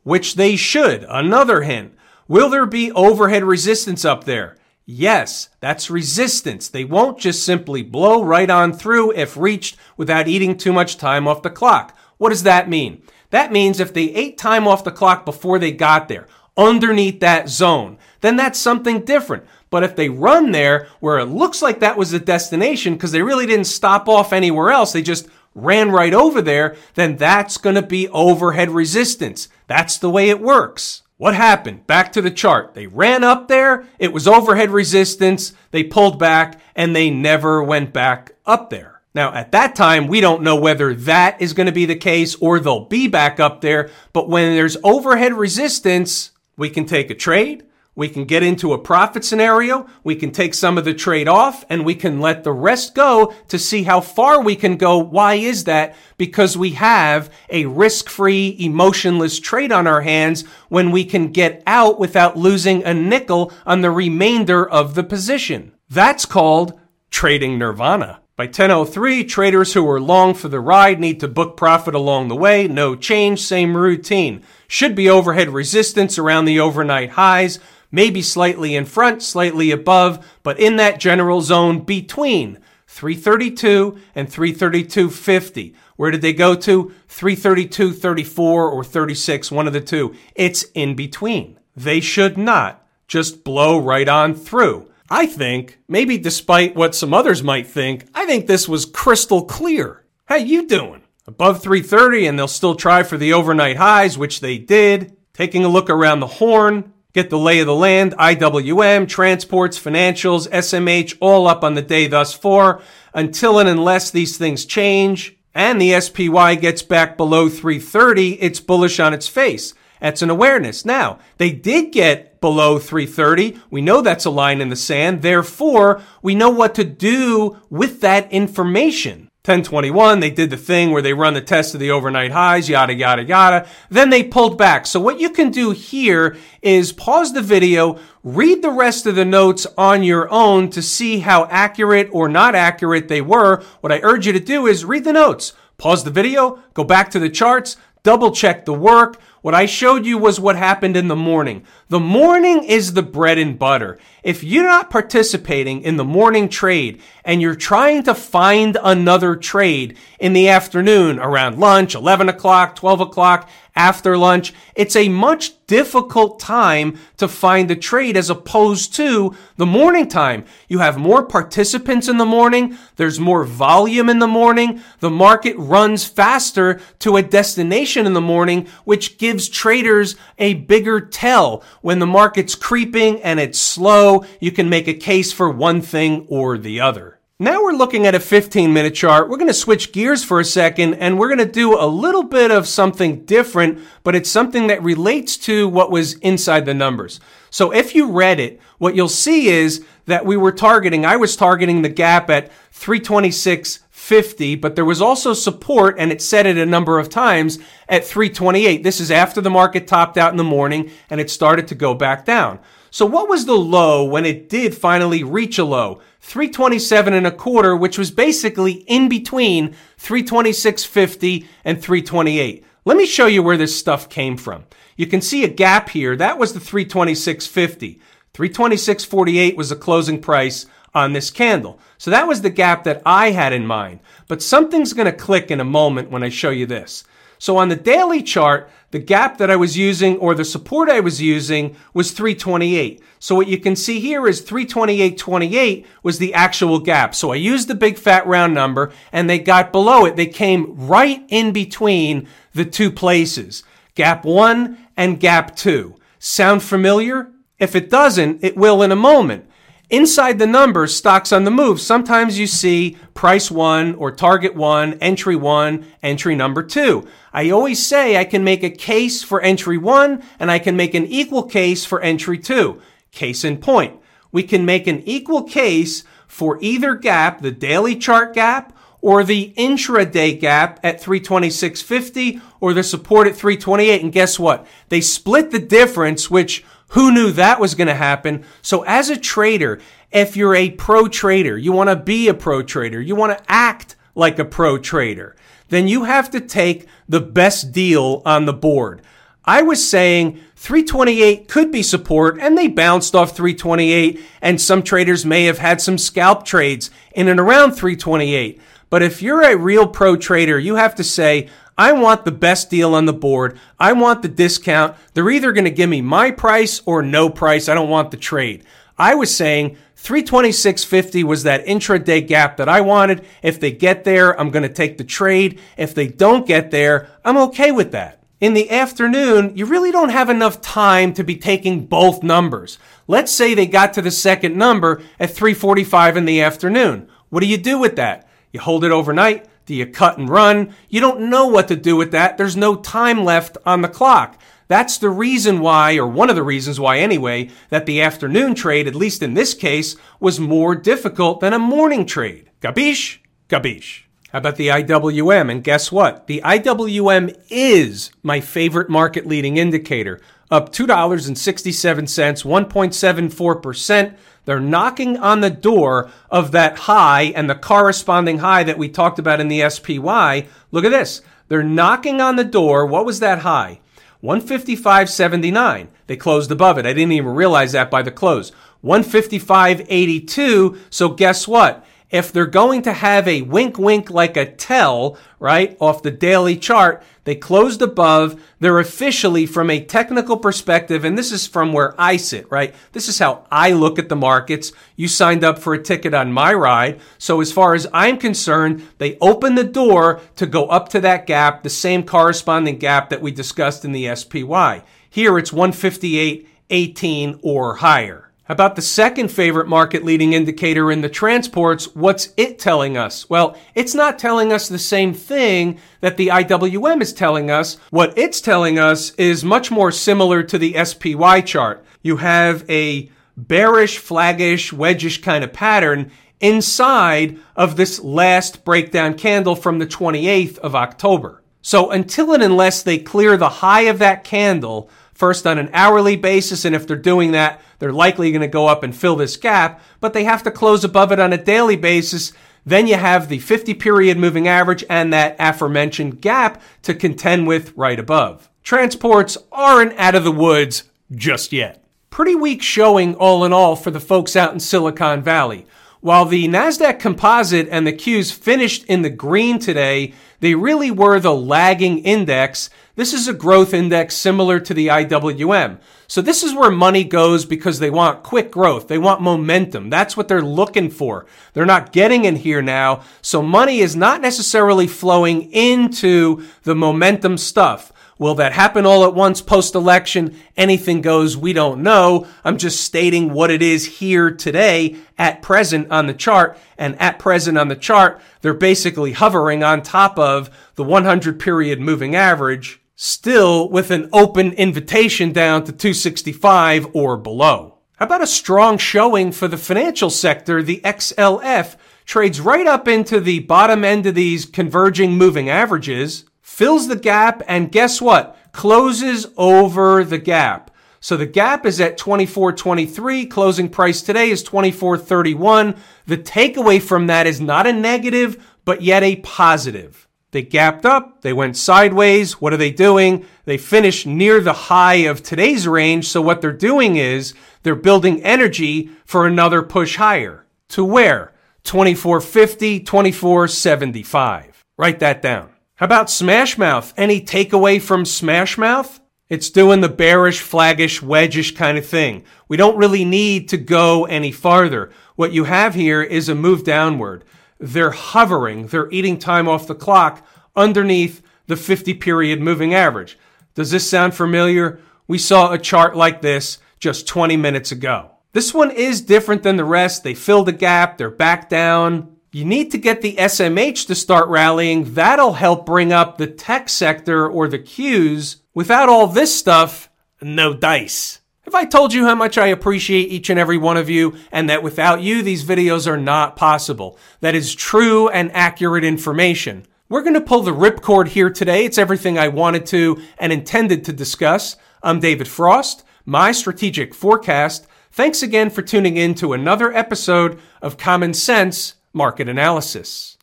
which 0.03 0.35
they 0.35 0.55
should. 0.55 1.05
Another 1.07 1.61
hint. 1.61 1.93
Will 2.27 2.49
there 2.49 2.65
be 2.65 2.91
overhead 2.91 3.43
resistance 3.43 4.03
up 4.03 4.23
there? 4.23 4.57
Yes, 4.87 5.49
that's 5.61 5.89
resistance. 5.89 6.67
They 6.67 6.83
won't 6.83 7.19
just 7.19 7.45
simply 7.45 7.83
blow 7.83 8.23
right 8.23 8.49
on 8.49 8.73
through 8.73 9.11
if 9.11 9.37
reached 9.37 9.77
without 9.97 10.27
eating 10.27 10.57
too 10.57 10.73
much 10.73 10.97
time 10.97 11.27
off 11.27 11.43
the 11.43 11.49
clock. 11.49 11.94
What 12.17 12.29
does 12.29 12.43
that 12.43 12.69
mean? 12.69 13.01
That 13.29 13.51
means 13.51 13.79
if 13.79 13.93
they 13.93 14.05
ate 14.11 14.37
time 14.37 14.67
off 14.67 14.83
the 14.83 14.91
clock 14.91 15.25
before 15.25 15.59
they 15.59 15.71
got 15.71 16.07
there, 16.07 16.27
underneath 16.57 17.19
that 17.19 17.49
zone, 17.49 17.97
then 18.21 18.35
that's 18.35 18.59
something 18.59 19.01
different. 19.01 19.43
But 19.69 19.83
if 19.83 19.95
they 19.95 20.09
run 20.09 20.51
there 20.51 20.87
where 20.99 21.19
it 21.19 21.25
looks 21.25 21.61
like 21.61 21.79
that 21.79 21.97
was 21.97 22.11
the 22.11 22.19
destination 22.19 22.93
because 22.93 23.11
they 23.11 23.21
really 23.21 23.45
didn't 23.45 23.65
stop 23.65 24.07
off 24.07 24.31
anywhere 24.31 24.69
else, 24.69 24.93
they 24.93 25.01
just 25.01 25.27
ran 25.53 25.91
right 25.91 26.13
over 26.13 26.41
there, 26.41 26.75
then 26.93 27.17
that's 27.17 27.57
going 27.57 27.75
to 27.75 27.81
be 27.81 28.07
overhead 28.09 28.69
resistance. 28.69 29.49
That's 29.67 29.97
the 29.97 30.09
way 30.09 30.29
it 30.29 30.41
works. 30.41 31.01
What 31.17 31.33
happened? 31.33 31.87
Back 31.87 32.11
to 32.13 32.21
the 32.21 32.31
chart. 32.31 32.73
They 32.73 32.87
ran 32.87 33.23
up 33.23 33.47
there, 33.47 33.85
it 33.99 34.11
was 34.11 34.27
overhead 34.27 34.69
resistance, 34.69 35.53
they 35.71 35.83
pulled 35.83 36.19
back, 36.19 36.59
and 36.75 36.93
they 36.93 37.09
never 37.09 37.63
went 37.63 37.93
back 37.93 38.33
up 38.45 38.69
there. 38.69 38.94
Now, 39.15 39.33
at 39.33 39.53
that 39.53 39.75
time, 39.75 40.07
we 40.07 40.19
don't 40.19 40.43
know 40.43 40.57
whether 40.57 40.93
that 40.93 41.41
is 41.41 41.53
going 41.53 41.67
to 41.67 41.71
be 41.71 41.85
the 41.85 41.95
case 41.95 42.35
or 42.35 42.59
they'll 42.59 42.83
be 42.83 43.07
back 43.07 43.39
up 43.39 43.61
there. 43.61 43.89
But 44.11 44.27
when 44.27 44.53
there's 44.53 44.75
overhead 44.83 45.33
resistance, 45.33 46.31
we 46.57 46.69
can 46.69 46.85
take 46.85 47.09
a 47.09 47.15
trade. 47.15 47.63
We 47.95 48.09
can 48.09 48.25
get 48.25 48.43
into 48.43 48.73
a 48.73 48.77
profit 48.77 49.23
scenario. 49.23 49.87
We 50.03 50.17
can 50.17 50.31
take 50.31 50.53
some 50.53 50.77
of 50.77 50.83
the 50.83 50.93
trade 50.93 51.29
off 51.29 51.63
and 51.69 51.85
we 51.85 51.95
can 51.95 52.19
let 52.19 52.43
the 52.43 52.51
rest 52.51 52.93
go 52.93 53.33
to 53.47 53.57
see 53.57 53.83
how 53.83 54.01
far 54.01 54.41
we 54.41 54.57
can 54.57 54.75
go. 54.75 54.97
Why 54.97 55.35
is 55.35 55.63
that? 55.63 55.95
Because 56.17 56.57
we 56.57 56.71
have 56.71 57.33
a 57.49 57.67
risk 57.67 58.09
free, 58.09 58.57
emotionless 58.59 59.39
trade 59.39 59.71
on 59.71 59.87
our 59.87 60.01
hands 60.01 60.41
when 60.67 60.91
we 60.91 61.05
can 61.05 61.31
get 61.31 61.63
out 61.65 61.99
without 61.99 62.35
losing 62.35 62.83
a 62.83 62.93
nickel 62.93 63.53
on 63.65 63.79
the 63.79 63.91
remainder 63.91 64.69
of 64.69 64.93
the 64.93 65.03
position. 65.03 65.71
That's 65.89 66.25
called 66.25 66.77
trading 67.09 67.57
nirvana. 67.57 68.19
By 68.37 68.47
1003, 68.47 69.23
traders 69.23 69.71
who 69.71 69.89
are 69.89 70.01
long 70.01 70.33
for 70.33 70.49
the 70.49 70.59
ride 70.59 70.99
need 70.99 71.21
to 71.21 71.27
book 71.29 71.55
profit 71.55 71.95
along 71.95 72.27
the 72.27 72.35
way. 72.35 72.67
No 72.67 72.93
change, 72.93 73.39
same 73.39 73.77
routine. 73.77 74.43
Should 74.67 74.93
be 74.93 75.09
overhead 75.09 75.47
resistance 75.47 76.19
around 76.19 76.43
the 76.43 76.59
overnight 76.59 77.11
highs, 77.11 77.59
maybe 77.93 78.21
slightly 78.21 78.75
in 78.75 78.83
front, 78.83 79.23
slightly 79.23 79.71
above, 79.71 80.27
but 80.43 80.59
in 80.59 80.75
that 80.75 80.99
general 80.99 81.41
zone 81.41 81.79
between 81.85 82.59
332 82.87 83.97
and 84.15 84.27
332.50. 84.27 85.73
Where 85.95 86.11
did 86.11 86.21
they 86.21 86.33
go 86.33 86.55
to? 86.55 86.91
332.34 87.07 88.37
or 88.39 88.83
36, 88.83 89.49
one 89.49 89.65
of 89.65 89.71
the 89.71 89.79
two. 89.79 90.13
It's 90.35 90.63
in 90.73 90.95
between. 90.95 91.57
They 91.73 92.01
should 92.01 92.37
not 92.37 92.85
just 93.07 93.45
blow 93.45 93.77
right 93.77 94.09
on 94.09 94.33
through. 94.35 94.91
I 95.09 95.25
think, 95.25 95.79
maybe 95.87 96.17
despite 96.17 96.75
what 96.75 96.95
some 96.95 97.13
others 97.13 97.43
might 97.43 97.67
think, 97.67 98.07
I 98.13 98.25
think 98.25 98.47
this 98.47 98.67
was 98.67 98.85
crystal 98.85 99.45
clear. 99.45 100.03
How 100.25 100.35
you 100.35 100.67
doing? 100.67 101.03
Above 101.27 101.61
330 101.61 102.27
and 102.27 102.37
they'll 102.37 102.47
still 102.47 102.75
try 102.75 103.03
for 103.03 103.17
the 103.17 103.33
overnight 103.33 103.77
highs, 103.77 104.17
which 104.17 104.39
they 104.39 104.57
did. 104.57 105.15
Taking 105.33 105.65
a 105.65 105.69
look 105.69 105.89
around 105.89 106.19
the 106.19 106.27
horn, 106.27 106.93
Get 107.15 107.29
the 107.29 107.39
lay 107.39 107.61
of 107.61 107.65
the 107.65 107.73
land, 107.73 108.13
IWM, 108.19 109.07
transports, 109.07 109.79
financials, 109.79 110.49
SMH, 110.49 111.15
all 111.21 111.47
up 111.47 111.63
on 111.63 111.73
the 111.73 111.81
day 111.81 112.07
thus 112.07 112.33
far 112.33 112.81
until 113.13 113.57
and 113.57 113.69
unless 113.69 114.11
these 114.11 114.37
things 114.37 114.65
change 114.65 115.37
and 115.53 115.79
the 115.79 115.97
SPY 116.01 116.55
gets 116.55 116.81
back 116.81 117.15
below 117.15 117.47
330, 117.47 118.33
it's 118.41 118.59
bullish 118.59 118.99
on 118.99 119.13
its 119.13 119.29
face. 119.29 119.73
That's 119.99 120.21
an 120.21 120.29
awareness. 120.29 120.85
Now, 120.85 121.19
they 121.37 121.51
did 121.51 121.91
get 121.91 122.39
below 122.41 122.79
330. 122.79 123.59
We 123.69 123.81
know 123.81 124.01
that's 124.01 124.25
a 124.25 124.29
line 124.29 124.61
in 124.61 124.69
the 124.69 124.75
sand. 124.75 125.21
Therefore, 125.21 126.01
we 126.21 126.35
know 126.35 126.49
what 126.49 126.75
to 126.75 126.83
do 126.83 127.57
with 127.69 128.01
that 128.01 128.31
information. 128.31 129.29
1021, 129.45 130.21
they 130.21 130.31
did 130.31 130.49
the 130.49 130.57
thing 130.57 130.89
where 130.89 131.03
they 131.03 131.13
run 131.13 131.35
the 131.35 131.41
test 131.41 131.75
of 131.75 131.79
the 131.79 131.91
overnight 131.91 132.31
highs, 132.31 132.67
yada, 132.67 132.95
yada, 132.95 133.23
yada. 133.23 133.67
Then 133.91 134.09
they 134.09 134.23
pulled 134.23 134.57
back. 134.57 134.87
So 134.87 134.99
what 134.99 135.19
you 135.19 135.29
can 135.29 135.51
do 135.51 135.69
here 135.69 136.35
is 136.63 136.91
pause 136.91 137.31
the 137.31 137.43
video, 137.43 137.99
read 138.23 138.63
the 138.63 138.71
rest 138.71 139.05
of 139.05 139.13
the 139.13 139.23
notes 139.23 139.67
on 139.77 140.01
your 140.01 140.27
own 140.31 140.71
to 140.71 140.81
see 140.81 141.19
how 141.19 141.45
accurate 141.45 142.09
or 142.11 142.27
not 142.27 142.55
accurate 142.55 143.07
they 143.07 143.21
were. 143.21 143.63
What 143.81 143.91
I 143.91 143.99
urge 144.01 144.25
you 144.25 144.33
to 144.33 144.39
do 144.39 144.65
is 144.65 144.83
read 144.83 145.03
the 145.03 145.13
notes, 145.13 145.53
pause 145.77 146.03
the 146.03 146.09
video, 146.09 146.57
go 146.73 146.83
back 146.83 147.11
to 147.11 147.19
the 147.19 147.29
charts, 147.29 147.77
double 148.01 148.31
check 148.31 148.65
the 148.65 148.73
work. 148.73 149.19
What 149.45 149.53
I 149.53 149.67
showed 149.67 150.07
you 150.07 150.17
was 150.17 150.39
what 150.39 150.55
happened 150.55 150.97
in 150.97 151.07
the 151.07 151.15
morning. 151.15 151.65
The 151.89 151.99
morning 151.99 152.63
is 152.63 152.93
the 152.93 153.03
bread 153.03 153.37
and 153.37 153.59
butter. 153.59 153.99
If 154.25 154.43
you're 154.43 154.65
not 154.65 154.89
participating 154.89 155.83
in 155.83 155.97
the 155.97 156.03
morning 156.03 156.49
trade 156.49 156.99
and 157.23 157.43
you're 157.43 157.53
trying 157.53 158.01
to 158.03 158.15
find 158.15 158.75
another 158.81 159.35
trade 159.35 159.97
in 160.19 160.33
the 160.33 160.49
afternoon 160.49 161.19
around 161.19 161.59
lunch, 161.59 161.93
11 161.93 162.27
o'clock, 162.27 162.75
12 162.75 163.01
o'clock, 163.01 163.47
after 163.75 164.17
lunch, 164.17 164.53
it's 164.73 164.95
a 164.95 165.09
much 165.09 165.51
difficult 165.67 166.39
time 166.39 166.97
to 167.17 167.27
find 167.27 167.69
a 167.69 167.75
trade 167.75 168.15
as 168.15 168.29
opposed 168.29 168.93
to 168.95 169.35
the 169.57 169.65
morning 169.65 170.07
time. 170.07 170.45
You 170.69 170.79
have 170.79 170.97
more 170.97 171.25
participants 171.25 172.07
in 172.07 172.17
the 172.17 172.25
morning. 172.25 172.77
There's 172.95 173.19
more 173.19 173.43
volume 173.43 174.09
in 174.09 174.19
the 174.19 174.27
morning. 174.27 174.81
The 175.01 175.09
market 175.09 175.57
runs 175.57 176.05
faster 176.05 176.79
to 176.99 177.17
a 177.17 177.21
destination 177.21 178.05
in 178.05 178.13
the 178.13 178.21
morning, 178.21 178.67
which 178.85 179.17
gives 179.17 179.49
traders 179.49 180.15
a 180.37 180.53
bigger 180.53 181.01
tell. 181.01 181.61
When 181.81 181.99
the 181.99 182.07
market's 182.07 182.55
creeping 182.55 183.21
and 183.23 183.41
it's 183.41 183.59
slow, 183.59 184.14
you 184.39 184.51
can 184.51 184.69
make 184.69 184.87
a 184.87 184.93
case 184.93 185.33
for 185.33 185.49
one 185.49 185.81
thing 185.81 186.25
or 186.29 186.57
the 186.57 186.79
other. 186.79 187.15
Now 187.37 187.61
we're 187.61 187.73
looking 187.73 188.07
at 188.07 188.15
a 188.15 188.19
15 188.21 188.71
minute 188.71 188.95
chart. 188.95 189.27
We're 189.27 189.35
going 189.35 189.49
to 189.49 189.53
switch 189.53 189.91
gears 189.91 190.23
for 190.23 190.39
a 190.39 190.45
second 190.45 190.93
and 190.93 191.19
we're 191.19 191.27
going 191.27 191.45
to 191.45 191.51
do 191.51 191.77
a 191.77 191.83
little 191.85 192.23
bit 192.23 192.49
of 192.49 192.65
something 192.65 193.25
different, 193.25 193.79
but 194.03 194.15
it's 194.15 194.31
something 194.31 194.67
that 194.67 194.81
relates 194.81 195.35
to 195.39 195.67
what 195.67 195.91
was 195.91 196.13
inside 196.19 196.65
the 196.65 196.73
numbers. 196.73 197.19
So 197.49 197.73
if 197.73 197.93
you 197.93 198.09
read 198.09 198.39
it, 198.39 198.61
what 198.77 198.95
you'll 198.95 199.09
see 199.09 199.49
is 199.49 199.85
that 200.05 200.25
we 200.25 200.37
were 200.37 200.53
targeting, 200.53 201.05
I 201.05 201.17
was 201.17 201.35
targeting 201.35 201.81
the 201.81 201.89
gap 201.89 202.29
at 202.29 202.53
326.50, 202.73 204.61
but 204.61 204.77
there 204.77 204.85
was 204.85 205.01
also 205.01 205.33
support 205.33 205.97
and 205.99 206.13
it 206.13 206.21
set 206.21 206.45
it 206.45 206.57
a 206.57 206.65
number 206.65 206.99
of 206.99 207.09
times 207.09 207.59
at 207.89 208.05
328. 208.05 208.81
This 208.81 209.01
is 209.01 209.11
after 209.11 209.41
the 209.41 209.49
market 209.49 209.87
topped 209.87 210.17
out 210.17 210.31
in 210.31 210.37
the 210.37 210.45
morning 210.45 210.89
and 211.09 211.19
it 211.19 211.29
started 211.29 211.67
to 211.67 211.75
go 211.75 211.93
back 211.93 212.23
down. 212.23 212.59
So 212.95 213.05
what 213.05 213.27
was 213.27 213.45
the 213.45 213.57
low 213.57 214.05
when 214.05 214.25
it 214.25 214.47
did 214.47 214.73
finally 214.73 215.21
reach 215.21 215.57
a 215.57 215.65
low? 215.65 215.99
327 216.21 217.13
and 217.13 217.27
a 217.27 217.31
quarter, 217.31 217.75
which 217.75 217.97
was 217.97 218.09
basically 218.09 218.85
in 218.87 219.09
between 219.09 219.75
326.50 219.99 221.45
and 221.65 221.81
328. 221.81 222.63
Let 222.85 222.95
me 222.95 223.05
show 223.05 223.25
you 223.25 223.43
where 223.43 223.57
this 223.57 223.77
stuff 223.77 224.07
came 224.07 224.37
from. 224.37 224.63
You 224.95 225.07
can 225.07 225.19
see 225.19 225.43
a 225.43 225.49
gap 225.49 225.89
here. 225.89 226.15
That 226.15 226.39
was 226.39 226.53
the 226.53 226.61
326.50. 226.61 227.99
326.48 228.33 229.57
was 229.57 229.71
the 229.71 229.75
closing 229.75 230.21
price 230.21 230.65
on 230.93 231.11
this 231.11 231.31
candle. 231.31 231.81
So 231.97 232.11
that 232.11 232.29
was 232.29 232.43
the 232.43 232.49
gap 232.49 232.85
that 232.85 233.01
I 233.05 233.31
had 233.31 233.51
in 233.51 233.67
mind. 233.67 233.99
But 234.29 234.41
something's 234.41 234.93
going 234.93 235.11
to 235.11 235.11
click 235.11 235.51
in 235.51 235.59
a 235.59 235.65
moment 235.65 236.11
when 236.11 236.23
I 236.23 236.29
show 236.29 236.49
you 236.49 236.65
this. 236.65 237.03
So 237.37 237.57
on 237.57 237.69
the 237.69 237.75
daily 237.75 238.21
chart, 238.21 238.69
the 238.91 238.99
gap 238.99 239.37
that 239.39 239.51
I 239.51 239.55
was 239.55 239.77
using 239.77 240.17
or 240.17 240.35
the 240.35 240.45
support 240.45 240.89
I 240.89 240.99
was 240.99 241.21
using 241.21 241.75
was 241.93 242.11
328. 242.11 243.01
So 243.19 243.35
what 243.35 243.47
you 243.47 243.57
can 243.57 243.75
see 243.75 243.99
here 243.99 244.27
is 244.27 244.41
328.28 244.41 245.85
was 246.01 246.17
the 246.17 246.33
actual 246.33 246.79
gap. 246.79 247.13
So 247.13 247.31
I 247.31 247.35
used 247.35 247.67
the 247.67 247.75
big 247.75 247.97
fat 247.97 248.25
round 248.25 248.53
number 248.53 248.93
and 249.11 249.29
they 249.29 249.39
got 249.39 249.71
below 249.71 250.05
it. 250.05 250.15
They 250.15 250.27
came 250.27 250.73
right 250.75 251.25
in 251.27 251.51
between 251.51 252.27
the 252.53 252.65
two 252.65 252.91
places, 252.91 253.63
gap 253.95 254.23
one 254.23 254.77
and 254.95 255.19
gap 255.19 255.55
two. 255.55 255.95
Sound 256.19 256.63
familiar? 256.63 257.31
If 257.59 257.75
it 257.75 257.89
doesn't, 257.89 258.43
it 258.43 258.57
will 258.57 258.81
in 258.81 258.91
a 258.91 258.95
moment. 258.95 259.49
Inside 259.89 260.39
the 260.39 260.47
numbers, 260.47 260.95
stocks 260.95 261.31
on 261.31 261.43
the 261.43 261.51
move, 261.51 261.79
sometimes 261.79 262.39
you 262.39 262.47
see 262.47 262.97
price 263.13 263.51
one 263.51 263.93
or 263.95 264.11
target 264.11 264.55
one, 264.55 264.93
entry 264.95 265.35
one, 265.35 265.85
entry 266.01 266.35
number 266.35 266.63
two. 266.63 267.07
I 267.31 267.51
always 267.51 267.85
say 267.85 268.17
I 268.17 268.25
can 268.25 268.43
make 268.43 268.63
a 268.63 268.71
case 268.71 269.21
for 269.21 269.41
entry 269.41 269.77
one 269.77 270.23
and 270.39 270.49
I 270.49 270.57
can 270.57 270.75
make 270.75 270.95
an 270.95 271.05
equal 271.05 271.43
case 271.43 271.85
for 271.85 272.01
entry 272.01 272.39
two. 272.39 272.81
Case 273.11 273.43
in 273.43 273.57
point. 273.57 273.99
We 274.31 274.41
can 274.41 274.65
make 274.65 274.87
an 274.87 275.03
equal 275.05 275.43
case 275.43 276.03
for 276.27 276.57
either 276.61 276.95
gap, 276.95 277.41
the 277.41 277.51
daily 277.51 277.95
chart 277.95 278.33
gap 278.33 278.75
or 279.01 279.23
the 279.23 279.53
intraday 279.55 280.37
gap 280.39 280.79
at 280.83 280.99
326.50 280.99 282.41
or 282.59 282.73
the 282.73 282.81
support 282.81 283.27
at 283.27 283.35
328. 283.35 284.01
And 284.01 284.11
guess 284.11 284.39
what? 284.39 284.65
They 284.89 284.99
split 284.99 285.51
the 285.51 285.59
difference, 285.59 286.31
which 286.31 286.65
who 286.95 287.11
knew 287.11 287.31
that 287.31 287.59
was 287.59 287.75
going 287.75 287.89
to 287.89 287.93
happen? 287.93 288.45
So 288.61 288.83
as 288.83 289.09
a 289.09 289.17
trader, 289.17 289.81
if 290.11 290.37
you're 290.37 290.55
a 290.55 290.71
pro 290.71 291.09
trader, 291.09 291.57
you 291.57 291.73
want 291.73 291.89
to 291.89 291.95
be 291.97 292.29
a 292.29 292.33
pro 292.33 292.63
trader, 292.63 293.01
you 293.01 293.15
want 293.15 293.37
to 293.37 293.43
act 293.49 293.97
like 294.15 294.39
a 294.39 294.45
pro 294.45 294.77
trader, 294.77 295.35
then 295.67 295.89
you 295.89 296.05
have 296.05 296.31
to 296.31 296.39
take 296.39 296.87
the 297.07 297.19
best 297.19 297.73
deal 297.73 298.21
on 298.25 298.45
the 298.45 298.53
board. 298.53 299.01
I 299.43 299.61
was 299.61 299.87
saying 299.87 300.39
328 300.55 301.49
could 301.49 301.69
be 301.69 301.83
support 301.83 302.39
and 302.39 302.57
they 302.57 302.69
bounced 302.69 303.13
off 303.13 303.35
328 303.35 304.21
and 304.41 304.59
some 304.59 304.81
traders 304.81 305.25
may 305.25 305.43
have 305.43 305.59
had 305.59 305.81
some 305.81 305.97
scalp 305.97 306.45
trades 306.45 306.91
in 307.13 307.27
and 307.27 307.41
around 307.41 307.73
328. 307.73 308.61
But 308.89 309.03
if 309.03 309.21
you're 309.21 309.43
a 309.43 309.57
real 309.57 309.85
pro 309.85 310.15
trader, 310.15 310.57
you 310.57 310.75
have 310.75 310.95
to 310.95 311.03
say, 311.03 311.49
I 311.77 311.91
want 311.91 312.23
the 312.23 312.31
best 312.31 312.69
deal 312.69 312.95
on 312.95 313.05
the 313.05 313.13
board. 313.13 313.59
I 313.79 313.91
want 313.93 314.21
the 314.21 314.29
discount. 314.29 314.95
They're 315.13 315.29
either 315.29 315.51
going 315.51 315.65
to 315.65 315.71
give 315.71 315.89
me 315.89 316.01
my 316.01 316.31
price 316.31 316.81
or 316.85 317.01
no 317.01 317.29
price. 317.29 317.67
I 317.67 317.73
don't 317.73 317.89
want 317.89 318.11
the 318.11 318.17
trade. 318.17 318.63
I 318.97 319.15
was 319.15 319.35
saying 319.35 319.77
326.50 319.97 321.23
was 321.23 321.43
that 321.43 321.65
intraday 321.65 322.25
gap 322.25 322.57
that 322.57 322.69
I 322.69 322.79
wanted. 322.79 323.25
If 323.43 323.59
they 323.59 323.71
get 323.71 324.05
there, 324.05 324.39
I'm 324.39 324.51
going 324.51 324.63
to 324.63 324.73
take 324.73 324.97
the 324.97 325.03
trade. 325.03 325.59
If 325.75 325.93
they 325.93 326.07
don't 326.07 326.47
get 326.47 326.71
there, 326.71 327.09
I'm 327.25 327.37
okay 327.37 327.71
with 327.71 327.91
that. 327.91 328.23
In 328.39 328.53
the 328.53 328.69
afternoon, 328.69 329.57
you 329.57 329.65
really 329.65 329.91
don't 329.91 330.09
have 330.09 330.29
enough 330.29 330.61
time 330.61 331.13
to 331.13 331.23
be 331.23 331.35
taking 331.35 331.87
both 331.87 332.23
numbers. 332.23 332.77
Let's 333.07 333.31
say 333.31 333.53
they 333.53 333.65
got 333.65 333.93
to 333.93 334.01
the 334.01 334.11
second 334.11 334.55
number 334.55 335.01
at 335.19 335.31
345 335.31 336.17
in 336.17 336.25
the 336.25 336.41
afternoon. 336.41 337.09
What 337.29 337.39
do 337.41 337.47
you 337.47 337.57
do 337.57 337.79
with 337.79 337.95
that? 337.97 338.29
You 338.51 338.59
hold 338.61 338.85
it 338.85 338.91
overnight. 338.91 339.47
Do 339.65 339.73
you 339.73 339.85
cut 339.87 340.17
and 340.17 340.29
run? 340.29 340.73
You 340.89 341.01
don't 341.01 341.29
know 341.29 341.47
what 341.47 341.67
to 341.69 341.75
do 341.75 341.95
with 341.95 342.11
that. 342.11 342.37
There's 342.37 342.55
no 342.55 342.75
time 342.75 343.23
left 343.23 343.57
on 343.65 343.81
the 343.81 343.87
clock. 343.87 344.39
That's 344.67 344.97
the 344.97 345.09
reason 345.09 345.59
why, 345.59 345.97
or 345.97 346.07
one 346.07 346.29
of 346.29 346.35
the 346.35 346.43
reasons 346.43 346.79
why 346.79 346.97
anyway, 346.97 347.49
that 347.69 347.85
the 347.85 348.01
afternoon 348.01 348.55
trade, 348.55 348.87
at 348.87 348.95
least 348.95 349.21
in 349.21 349.33
this 349.33 349.53
case, 349.53 349.95
was 350.19 350.39
more 350.39 350.75
difficult 350.75 351.39
than 351.39 351.53
a 351.53 351.59
morning 351.59 352.05
trade. 352.05 352.49
Gabish? 352.61 353.19
Gabish. 353.47 354.03
How 354.31 354.39
about 354.39 354.55
the 354.55 354.67
IWM? 354.67 355.51
And 355.51 355.63
guess 355.63 355.91
what? 355.91 356.27
The 356.27 356.41
IWM 356.43 357.37
is 357.49 358.11
my 358.21 358.41
favorite 358.41 358.89
market 358.89 359.25
leading 359.25 359.57
indicator, 359.57 360.19
up 360.51 360.71
$2.67, 360.71 362.43
1.74%. 362.43 364.15
They're 364.45 364.59
knocking 364.59 365.17
on 365.17 365.41
the 365.41 365.49
door 365.49 366.09
of 366.29 366.51
that 366.51 366.77
high 366.79 367.23
and 367.35 367.49
the 367.49 367.55
corresponding 367.55 368.37
high 368.39 368.63
that 368.63 368.77
we 368.77 368.89
talked 368.89 369.17
about 369.17 369.39
in 369.39 369.47
the 369.47 369.67
SPY. 369.69 370.47
Look 370.71 370.85
at 370.85 370.91
this. 370.91 371.21
They're 371.47 371.63
knocking 371.63 372.21
on 372.21 372.35
the 372.35 372.43
door. 372.43 372.85
What 372.85 373.05
was 373.05 373.19
that 373.21 373.39
high? 373.39 373.79
155.79. 374.23 375.87
They 376.07 376.15
closed 376.15 376.51
above 376.51 376.77
it. 376.77 376.85
I 376.85 376.93
didn't 376.93 377.13
even 377.13 377.33
realize 377.33 377.71
that 377.71 377.89
by 377.91 378.03
the 378.03 378.11
close. 378.11 378.51
155.82. 378.83 380.77
So 380.89 381.09
guess 381.09 381.47
what? 381.47 381.85
if 382.11 382.31
they're 382.31 382.45
going 382.45 382.81
to 382.83 382.93
have 382.93 383.27
a 383.27 383.41
wink 383.41 383.77
wink 383.77 384.09
like 384.09 384.37
a 384.37 384.45
tell, 384.45 385.17
right, 385.39 385.75
off 385.79 386.03
the 386.03 386.11
daily 386.11 386.55
chart, 386.57 387.03
they 387.25 387.35
closed 387.35 387.81
above. 387.81 388.41
They're 388.59 388.79
officially 388.79 389.45
from 389.45 389.69
a 389.69 389.83
technical 389.83 390.37
perspective, 390.37 391.03
and 391.03 391.17
this 391.17 391.31
is 391.31 391.45
from 391.45 391.73
where 391.73 391.93
I 391.99 392.17
sit, 392.17 392.49
right? 392.49 392.73
This 392.93 393.09
is 393.09 393.19
how 393.19 393.45
I 393.51 393.71
look 393.71 393.99
at 393.99 394.09
the 394.09 394.15
markets. 394.15 394.71
You 394.95 395.07
signed 395.07 395.43
up 395.43 395.59
for 395.59 395.73
a 395.73 395.83
ticket 395.83 396.13
on 396.13 396.31
my 396.31 396.53
ride. 396.53 397.01
So 397.17 397.41
as 397.41 397.51
far 397.51 397.73
as 397.73 397.87
I'm 397.91 398.17
concerned, 398.17 398.87
they 398.99 399.17
open 399.19 399.55
the 399.55 399.63
door 399.63 400.21
to 400.37 400.45
go 400.45 400.67
up 400.67 400.89
to 400.89 401.01
that 401.01 401.27
gap, 401.27 401.63
the 401.63 401.69
same 401.69 402.03
corresponding 402.05 402.77
gap 402.77 403.09
that 403.09 403.21
we 403.21 403.31
discussed 403.31 403.83
in 403.83 403.91
the 403.91 404.15
SPY. 404.15 404.83
Here 405.09 405.37
it's 405.37 405.51
158 405.51 406.49
18 406.69 407.39
or 407.43 407.75
higher. 407.75 408.24
About 408.47 408.75
the 408.75 408.81
second 408.83 409.29
favorite 409.29 409.67
market 409.67 410.03
leading 410.03 410.33
indicator 410.33 410.91
in 410.91 411.01
the 411.01 411.09
transports? 411.09 411.95
What's 411.95 412.29
it 412.37 412.59
telling 412.59 412.95
us? 412.95 413.27
Well, 413.27 413.57
it's 413.73 413.95
not 413.95 414.19
telling 414.19 414.53
us 414.53 414.67
the 414.67 414.77
same 414.77 415.15
thing 415.15 415.79
that 416.01 416.15
the 416.15 416.27
IWM 416.27 417.01
is 417.01 417.11
telling 417.11 417.49
us. 417.49 417.77
What 417.89 418.15
it's 418.15 418.41
telling 418.41 418.77
us 418.77 419.15
is 419.15 419.43
much 419.43 419.71
more 419.71 419.91
similar 419.91 420.43
to 420.43 420.59
the 420.59 420.75
SPY 420.85 421.41
chart. 421.41 421.83
You 422.03 422.17
have 422.17 422.69
a 422.69 423.09
bearish, 423.35 423.99
flaggish, 423.99 424.71
wedgish 424.71 425.23
kind 425.23 425.43
of 425.43 425.51
pattern 425.51 426.11
inside 426.39 427.39
of 427.55 427.77
this 427.77 427.99
last 427.99 428.63
breakdown 428.63 429.15
candle 429.15 429.55
from 429.55 429.79
the 429.79 429.87
28th 429.87 430.59
of 430.59 430.75
October. 430.75 431.41
So 431.63 431.89
until 431.89 432.31
and 432.31 432.43
unless 432.43 432.83
they 432.83 432.99
clear 432.99 433.37
the 433.37 433.49
high 433.49 433.85
of 433.89 433.97
that 433.97 434.23
candle, 434.23 434.91
first 435.15 435.47
on 435.47 435.57
an 435.57 435.69
hourly 435.73 436.15
basis, 436.15 436.65
and 436.65 436.75
if 436.75 436.85
they're 436.85 436.95
doing 436.95 437.31
that, 437.31 437.61
they're 437.79 437.91
likely 437.91 438.31
going 438.31 438.41
to 438.41 438.47
go 438.47 438.67
up 438.67 438.83
and 438.83 438.95
fill 438.95 439.15
this 439.15 439.37
gap, 439.37 439.81
but 439.99 440.13
they 440.13 440.25
have 440.25 440.43
to 440.43 440.51
close 440.51 440.83
above 440.83 441.11
it 441.11 441.19
on 441.19 441.33
a 441.33 441.43
daily 441.43 441.75
basis. 441.75 442.33
Then 442.65 442.85
you 442.85 442.95
have 442.95 443.29
the 443.29 443.39
50 443.39 443.73
period 443.75 444.17
moving 444.17 444.47
average 444.47 444.83
and 444.89 445.11
that 445.13 445.35
aforementioned 445.39 446.21
gap 446.21 446.61
to 446.83 446.93
contend 446.93 447.47
with 447.47 447.75
right 447.75 447.99
above. 447.99 448.49
Transports 448.63 449.37
aren't 449.51 449.97
out 449.97 450.15
of 450.15 450.23
the 450.23 450.31
woods 450.31 450.83
just 451.11 451.53
yet. 451.53 451.83
Pretty 452.09 452.35
weak 452.35 452.61
showing 452.61 453.15
all 453.15 453.45
in 453.45 453.53
all 453.53 453.75
for 453.75 453.91
the 453.91 453.99
folks 453.99 454.35
out 454.35 454.53
in 454.53 454.59
Silicon 454.59 455.21
Valley. 455.21 455.65
While 456.01 456.25
the 456.25 456.47
NASDAQ 456.47 456.99
composite 456.99 457.67
and 457.69 457.85
the 457.85 457.93
Qs 457.93 458.33
finished 458.33 458.83
in 458.85 459.01
the 459.01 459.09
green 459.09 459.59
today, 459.59 460.13
they 460.45 460.53
really 460.53 460.91
were 460.91 461.19
the 461.19 461.33
lagging 461.33 461.97
index. 462.05 462.69
This 462.95 463.13
is 463.13 463.27
a 463.27 463.33
growth 463.33 463.73
index 463.73 464.13
similar 464.13 464.59
to 464.59 464.75
the 464.75 464.89
IWM. 464.89 465.79
So 466.07 466.21
this 466.21 466.43
is 466.43 466.53
where 466.53 466.69
money 466.69 467.03
goes 467.03 467.45
because 467.45 467.79
they 467.79 467.89
want 467.89 468.21
quick 468.21 468.51
growth. 468.51 468.87
They 468.87 468.99
want 468.99 469.21
momentum. 469.21 469.89
That's 469.89 470.15
what 470.15 470.27
they're 470.27 470.43
looking 470.43 470.91
for. 470.91 471.25
They're 471.53 471.65
not 471.65 471.91
getting 471.91 472.25
in 472.25 472.35
here 472.35 472.61
now. 472.61 473.01
So 473.23 473.41
money 473.41 473.79
is 473.79 473.95
not 473.95 474.21
necessarily 474.21 474.85
flowing 474.85 475.51
into 475.51 476.45
the 476.61 476.75
momentum 476.75 477.39
stuff. 477.39 477.91
Will 478.17 478.35
that 478.35 478.53
happen 478.53 478.85
all 478.85 479.03
at 479.03 479.13
once 479.13 479.41
post 479.41 479.75
election? 479.75 480.37
Anything 480.55 481.01
goes. 481.01 481.35
We 481.35 481.51
don't 481.51 481.83
know. 481.83 482.27
I'm 482.45 482.57
just 482.57 482.81
stating 482.81 483.33
what 483.33 483.51
it 483.51 483.61
is 483.61 483.97
here 483.97 484.31
today 484.31 484.95
at 485.17 485.41
present 485.41 485.91
on 485.91 486.07
the 486.07 486.13
chart. 486.13 486.57
And 486.77 486.99
at 487.01 487.19
present 487.19 487.57
on 487.57 487.67
the 487.67 487.75
chart, 487.75 488.21
they're 488.41 488.53
basically 488.53 489.11
hovering 489.11 489.63
on 489.63 489.81
top 489.81 490.17
of 490.17 490.49
the 490.75 490.83
100 490.83 491.39
period 491.39 491.81
moving 491.81 492.15
average, 492.15 492.79
still 492.95 493.69
with 493.69 493.91
an 493.91 494.09
open 494.13 494.53
invitation 494.53 495.33
down 495.33 495.65
to 495.65 495.73
265 495.73 496.87
or 496.93 497.17
below. 497.17 497.79
How 497.97 498.05
about 498.05 498.21
a 498.21 498.27
strong 498.27 498.77
showing 498.77 499.33
for 499.33 499.49
the 499.49 499.57
financial 499.57 500.09
sector? 500.09 500.61
The 500.61 500.81
XLF 500.85 501.75
trades 502.05 502.39
right 502.39 502.67
up 502.67 502.87
into 502.87 503.19
the 503.19 503.39
bottom 503.39 503.83
end 503.83 504.05
of 504.05 504.15
these 504.15 504.45
converging 504.45 505.17
moving 505.17 505.49
averages 505.49 506.25
fills 506.55 506.87
the 506.87 506.95
gap, 506.95 507.43
and 507.49 507.69
guess 507.69 508.01
what? 508.01 508.37
Closes 508.53 509.27
over 509.35 510.05
the 510.05 510.17
gap. 510.17 510.71
So 511.01 511.17
the 511.17 511.25
gap 511.25 511.65
is 511.65 511.81
at 511.81 511.97
24.23. 511.97 513.29
Closing 513.29 513.67
price 513.67 514.01
today 514.01 514.29
is 514.29 514.41
24.31. 514.41 515.77
The 516.05 516.17
takeaway 516.17 516.81
from 516.81 517.07
that 517.07 517.27
is 517.27 517.41
not 517.41 517.67
a 517.67 517.73
negative, 517.73 518.41
but 518.63 518.81
yet 518.81 519.03
a 519.03 519.17
positive. 519.17 520.07
They 520.31 520.43
gapped 520.43 520.85
up. 520.85 521.23
They 521.23 521.33
went 521.33 521.57
sideways. 521.57 522.39
What 522.39 522.53
are 522.53 522.57
they 522.57 522.71
doing? 522.71 523.25
They 523.43 523.57
finished 523.57 524.07
near 524.07 524.39
the 524.39 524.53
high 524.53 525.09
of 525.09 525.21
today's 525.21 525.67
range. 525.67 526.07
So 526.07 526.21
what 526.21 526.39
they're 526.39 526.53
doing 526.53 526.95
is 526.95 527.33
they're 527.63 527.75
building 527.75 528.23
energy 528.23 528.91
for 529.03 529.27
another 529.27 529.61
push 529.61 529.97
higher. 529.97 530.45
To 530.69 530.85
where? 530.85 531.33
2450, 531.65 532.79
2475. 532.79 534.63
Write 534.77 534.99
that 534.99 535.21
down. 535.21 535.54
How 535.77 535.87
about 535.87 536.09
Smash 536.09 536.57
Mouth? 536.57 536.93
Any 536.95 537.19
takeaway 537.19 537.81
from 537.81 538.05
Smash 538.05 538.57
Mouth? 538.57 539.01
It's 539.27 539.49
doing 539.49 539.81
the 539.81 539.89
bearish, 539.89 540.41
flaggish, 540.41 541.01
wedgish 541.01 541.53
kind 541.53 541.77
of 541.77 541.85
thing. 541.85 542.23
We 542.47 542.55
don't 542.55 542.77
really 542.77 543.03
need 543.03 543.49
to 543.49 543.57
go 543.57 544.05
any 544.05 544.31
farther. 544.31 544.89
What 545.17 545.33
you 545.33 545.43
have 545.43 545.75
here 545.75 546.01
is 546.01 546.29
a 546.29 546.35
move 546.35 546.63
downward. 546.63 547.25
They're 547.59 547.91
hovering, 547.91 548.67
they're 548.67 548.89
eating 548.89 549.19
time 549.19 549.49
off 549.49 549.67
the 549.67 549.75
clock 549.75 550.25
underneath 550.55 551.21
the 551.47 551.57
50 551.57 551.95
period 551.95 552.39
moving 552.39 552.73
average. 552.73 553.19
Does 553.53 553.71
this 553.71 553.89
sound 553.89 554.15
familiar? 554.15 554.79
We 555.09 555.17
saw 555.17 555.51
a 555.51 555.57
chart 555.57 555.93
like 555.93 556.21
this 556.21 556.59
just 556.79 557.05
20 557.05 557.35
minutes 557.35 557.73
ago. 557.73 558.11
This 558.31 558.53
one 558.53 558.71
is 558.71 559.01
different 559.01 559.43
than 559.43 559.57
the 559.57 559.65
rest. 559.65 560.05
They 560.05 560.13
filled 560.13 560.47
a 560.47 560.53
gap, 560.53 560.97
they're 560.97 561.09
back 561.09 561.49
down, 561.49 562.14
you 562.35 562.43
need 562.43 562.69
to 562.69 562.77
get 562.77 563.01
the 563.01 563.15
SMH 563.15 563.87
to 563.87 563.95
start 563.95 564.27
rallying. 564.27 564.93
That'll 564.93 565.35
help 565.35 565.65
bring 565.65 565.93
up 565.93 566.17
the 566.17 566.27
tech 566.27 566.67
sector 566.67 567.25
or 567.29 567.47
the 567.47 567.59
Qs. 567.59 568.41
Without 568.53 568.89
all 568.89 569.07
this 569.07 569.33
stuff, 569.33 569.89
no 570.21 570.53
dice. 570.53 571.21
Have 571.43 571.55
I 571.55 571.63
told 571.63 571.93
you 571.93 572.03
how 572.03 572.15
much 572.15 572.37
I 572.37 572.47
appreciate 572.47 573.09
each 573.09 573.29
and 573.29 573.39
every 573.39 573.57
one 573.57 573.77
of 573.77 573.89
you 573.89 574.17
and 574.33 574.49
that 574.49 574.63
without 574.63 575.01
you, 575.01 575.21
these 575.21 575.45
videos 575.45 575.87
are 575.87 575.95
not 575.95 576.35
possible? 576.35 576.99
That 577.21 577.35
is 577.35 577.55
true 577.55 578.09
and 578.09 578.29
accurate 578.33 578.83
information. 578.83 579.65
We're 579.87 580.03
going 580.03 580.15
to 580.15 580.19
pull 580.19 580.41
the 580.41 580.51
ripcord 580.51 581.07
here 581.07 581.29
today. 581.29 581.63
It's 581.63 581.77
everything 581.77 582.19
I 582.19 582.27
wanted 582.27 582.65
to 582.65 583.01
and 583.17 583.31
intended 583.31 583.85
to 583.85 583.93
discuss. 583.93 584.57
I'm 584.83 584.99
David 584.99 585.29
Frost, 585.29 585.85
my 586.05 586.33
strategic 586.33 586.93
forecast. 586.93 587.65
Thanks 587.93 588.21
again 588.21 588.49
for 588.49 588.61
tuning 588.61 588.97
in 588.97 589.15
to 589.15 589.31
another 589.31 589.73
episode 589.73 590.37
of 590.61 590.75
Common 590.75 591.13
Sense 591.13 591.74
market 591.95 592.27
analysis. 592.27 593.14